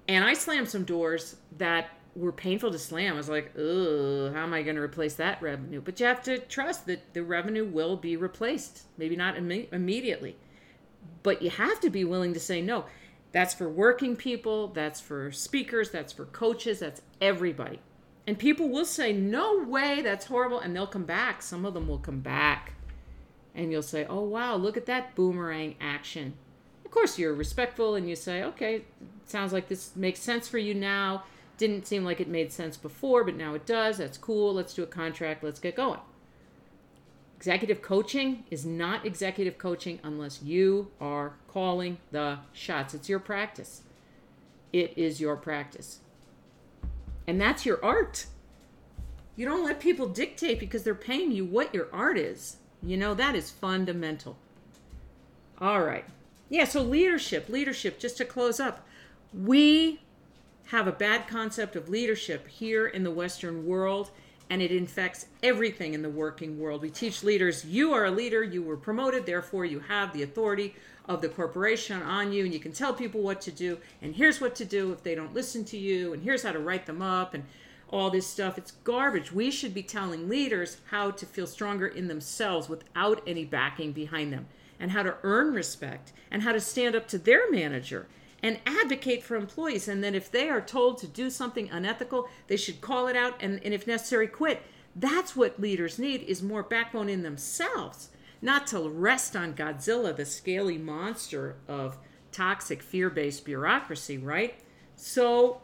And 0.08 0.24
I 0.24 0.34
slammed 0.34 0.70
some 0.70 0.86
doors 0.86 1.36
that 1.58 1.90
were 2.16 2.32
painful 2.32 2.72
to 2.72 2.80
slam. 2.80 3.14
I 3.14 3.18
was 3.18 3.30
like, 3.30 3.54
ugh, 3.56 4.34
how 4.34 4.44
am 4.44 4.54
I 4.54 4.62
going 4.64 4.76
to 4.76 4.82
replace 4.82 5.16
that 5.16 5.42
revenue? 5.42 5.82
But 5.82 6.00
you 6.00 6.06
have 6.06 6.22
to 6.24 6.40
trust 6.40 6.86
that 6.88 7.14
the 7.14 7.24
revenue 7.24 7.66
will 7.66 7.96
be 7.96 8.18
replaced. 8.18 8.84
Maybe 8.98 9.16
not 9.16 9.38
Im- 9.38 9.68
immediately, 9.72 10.36
but 11.24 11.42
you 11.42 11.50
have 11.50 11.80
to 11.82 11.90
be 11.90 12.04
willing 12.04 12.34
to 12.34 12.40
say 12.40 12.62
no. 12.62 12.86
That's 13.32 13.54
for 13.54 13.70
working 13.70 14.16
people, 14.16 14.70
that's 14.70 15.00
for 15.00 15.32
speakers, 15.32 15.92
that's 15.92 16.12
for 16.12 16.26
coaches, 16.26 16.80
that's 16.80 17.02
everybody. 17.22 17.80
And 18.26 18.38
people 18.38 18.70
will 18.70 18.86
say, 18.86 19.14
No 19.14 19.64
way, 19.64 20.02
that's 20.02 20.26
horrible. 20.26 20.60
And 20.60 20.76
they'll 20.76 20.88
come 20.88 21.06
back. 21.06 21.42
Some 21.42 21.66
of 21.66 21.74
them 21.74 21.88
will 21.88 22.00
come 22.00 22.20
back. 22.20 22.74
And 23.56 23.72
you'll 23.72 23.82
say, 23.82 24.06
Oh, 24.08 24.22
wow, 24.22 24.56
look 24.56 24.78
at 24.78 24.86
that 24.88 25.16
boomerang 25.16 25.76
action. 25.80 26.34
Of 26.86 26.92
course, 26.92 27.20
you're 27.20 27.34
respectful 27.34 27.96
and 27.96 28.10
you 28.10 28.16
say, 28.16 28.44
Okay, 28.44 28.84
sounds 29.26 29.54
like 29.54 29.68
this 29.68 29.96
makes 29.96 30.20
sense 30.20 30.48
for 30.48 30.58
you 30.58 30.74
now. 30.74 31.24
Didn't 31.60 31.86
seem 31.86 32.06
like 32.06 32.22
it 32.22 32.30
made 32.30 32.54
sense 32.54 32.78
before, 32.78 33.26
but 33.26 33.36
now 33.36 33.54
it 33.54 33.66
does. 33.66 33.98
That's 33.98 34.18
cool. 34.18 34.54
Let's 34.54 34.74
do 34.74 34.82
a 34.82 34.88
contract. 34.88 35.44
Let's 35.44 35.60
get 35.60 35.76
going. 35.76 36.00
Executive 37.36 37.82
coaching 37.82 38.46
is 38.50 38.66
not 38.66 39.06
executive 39.06 39.58
coaching 39.58 40.00
unless 40.02 40.42
you 40.42 40.90
are 41.02 41.34
calling 41.50 41.98
the 42.12 42.40
shots. 42.54 42.94
It's 42.94 43.10
your 43.10 43.20
practice. 43.20 43.84
It 44.72 44.98
is 44.98 45.20
your 45.20 45.36
practice. 45.36 46.00
And 47.28 47.42
that's 47.42 47.66
your 47.66 47.84
art. 47.84 48.28
You 49.36 49.46
don't 49.46 49.66
let 49.66 49.82
people 49.82 50.08
dictate 50.08 50.62
because 50.62 50.84
they're 50.84 50.96
paying 50.96 51.34
you 51.34 51.44
what 51.44 51.76
your 51.76 51.90
art 51.92 52.18
is. 52.18 52.56
You 52.82 52.96
know, 52.96 53.14
that 53.16 53.36
is 53.36 53.52
fundamental. 53.52 54.38
All 55.60 55.82
right. 55.82 56.06
Yeah, 56.48 56.64
so 56.64 56.82
leadership, 56.82 57.50
leadership, 57.50 58.00
just 58.00 58.16
to 58.18 58.26
close 58.26 58.62
up. 58.62 58.88
We 59.34 60.00
have 60.72 60.88
a 60.88 60.92
bad 60.92 61.28
concept 61.28 61.76
of 61.76 61.90
leadership 61.90 62.48
here 62.48 62.88
in 62.88 63.04
the 63.04 63.12
Western 63.12 63.66
world, 63.66 64.12
and 64.52 64.62
it 64.62 64.72
infects 64.72 65.26
everything 65.42 65.96
in 65.96 66.02
the 66.04 66.10
working 66.10 66.60
world. 66.60 66.82
We 66.82 66.92
teach 66.92 67.24
leaders 67.24 67.66
you 67.66 67.94
are 67.94 68.06
a 68.06 68.12
leader, 68.12 68.44
you 68.44 68.62
were 68.62 68.78
promoted, 68.78 69.26
therefore 69.26 69.66
you 69.66 69.80
have 69.80 70.14
the 70.14 70.24
authority 70.24 70.76
of 71.10 71.22
the 71.22 71.30
corporation 71.30 72.04
on 72.04 72.32
you 72.32 72.46
and 72.46 72.54
you 72.54 72.60
can 72.60 72.72
tell 72.72 72.94
people 72.94 73.22
what 73.22 73.42
to 73.42 73.52
do 73.52 73.80
and 74.04 74.16
here's 74.16 74.40
what 74.40 74.54
to 74.54 74.64
do 74.64 74.92
if 74.92 75.02
they 75.02 75.16
don't 75.16 75.34
listen 75.34 75.66
to 75.66 75.76
you 75.76 76.14
and 76.14 76.22
here's 76.22 76.44
how 76.44 76.52
to 76.52 76.60
write 76.60 76.86
them 76.86 77.02
up 77.02 77.34
and 77.34 77.44
all 77.90 78.12
this 78.12 78.28
stuff 78.28 78.60
it's 78.60 78.74
garbage 78.84 79.32
we 79.32 79.50
should 79.50 79.74
be 79.74 79.82
telling 79.82 80.30
leaders 80.30 80.78
how 80.92 81.10
to 81.10 81.26
feel 81.26 81.48
stronger 81.48 81.88
in 81.88 82.08
themselves 82.08 82.70
without 82.70 83.24
any 83.26 83.44
backing 83.44 83.92
behind 83.92 84.32
them 84.32 84.46
and 84.80 84.92
how 84.92 85.02
to 85.02 85.16
earn 85.24 85.52
respect 85.52 86.14
and 86.30 86.44
how 86.44 86.52
to 86.52 86.62
stand 86.62 86.96
up 86.96 87.08
to 87.08 87.18
their 87.18 87.50
manager 87.50 88.06
and 88.42 88.60
advocate 88.66 89.24
for 89.24 89.36
employees 89.36 89.88
and 89.88 90.04
then 90.04 90.16
if 90.16 90.32
they 90.32 90.50
are 90.50 90.62
told 90.62 90.98
to 90.98 91.08
do 91.08 91.30
something 91.30 91.70
unethical 91.70 92.28
they 92.48 92.58
should 92.58 92.82
call 92.82 93.08
it 93.08 93.16
out 93.16 93.36
and, 93.42 93.62
and 93.64 93.74
if 93.74 93.86
necessary 93.88 94.28
quit 94.28 94.62
that's 94.96 95.36
what 95.36 95.60
leaders 95.60 96.00
need 96.00 96.22
is 96.24 96.42
more 96.42 96.64
backbone 96.64 97.10
in 97.10 97.24
themselves 97.24 98.10
not 98.42 98.68
to 98.68 98.90
rest 98.90 99.36
on 99.36 99.54
Godzilla, 99.54 100.16
the 100.16 100.26
scaly 100.26 100.78
monster 100.78 101.58
of 101.68 101.98
toxic 102.32 102.82
fear 102.82 103.10
based 103.10 103.46
bureaucracy, 103.46 104.18
right? 104.18 104.60
So 104.96 105.62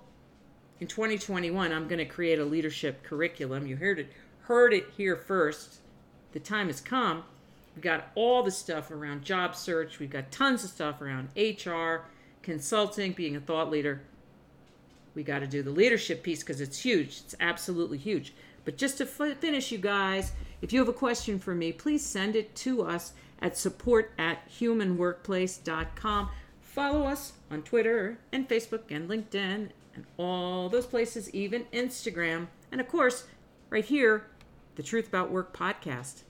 in 0.80 0.88
2021, 0.88 1.72
I'm 1.72 1.88
going 1.88 2.00
to 2.00 2.06
create 2.06 2.40
a 2.40 2.46
leadership 2.46 3.04
curriculum. 3.04 3.66
You 3.66 3.78
heard 3.78 4.00
it, 4.00 4.12
heard 4.42 4.74
it 4.74 4.88
here 4.98 5.16
first. 5.16 5.80
The 6.34 6.40
time 6.40 6.68
has 6.68 6.82
come. 6.82 7.24
We've 7.76 7.84
got 7.84 8.12
all 8.16 8.44
the 8.44 8.52
stuff 8.52 8.92
around 8.92 9.24
job 9.24 9.56
search, 9.56 10.00
we've 10.00 10.10
got 10.10 10.32
tons 10.32 10.64
of 10.64 10.70
stuff 10.70 11.02
around 11.02 11.28
HR, 11.36 12.06
consulting, 12.46 13.12
being 13.12 13.36
a 13.36 13.40
thought 13.42 13.70
leader. 13.70 14.02
We 15.16 15.24
got 15.24 15.40
to 15.40 15.48
do 15.48 15.64
the 15.64 15.72
leadership 15.72 16.24
piece 16.24 16.42
because 16.42 16.62
it's 16.62 16.80
huge. 16.80 17.22
It's 17.26 17.36
absolutely 17.40 17.98
huge. 17.98 18.34
But 18.64 18.78
just 18.78 18.98
to 19.00 19.06
finish, 19.06 19.72
you 19.72 19.78
guys, 19.78 20.32
if 20.62 20.72
you 20.72 20.80
have 20.80 20.88
a 20.88 20.94
question 20.94 21.40
for 21.40 21.56
me, 21.56 21.72
please 21.72 22.06
send 22.06 22.36
it 22.36 22.56
to 22.58 22.84
us 22.84 23.14
at 23.40 23.58
support 23.58 24.12
at 24.18 24.48
humanworkplace.com. 24.50 26.30
Follow 26.62 27.04
us 27.08 27.34
on 27.50 27.64
Twitter 27.64 28.20
and 28.32 28.48
Facebook 28.48 28.84
and 28.90 29.10
LinkedIn 29.10 29.70
and 29.96 30.06
all 30.18 30.70
those 30.70 30.86
places, 30.86 31.34
even 31.34 31.66
Instagram. 31.74 32.48
And 32.72 32.80
of 32.80 32.88
course, 32.88 33.26
right 33.70 33.86
here, 33.86 34.28
the 34.76 34.84
Truth 34.84 35.08
About 35.08 35.32
Work 35.32 35.56
podcast. 35.56 36.25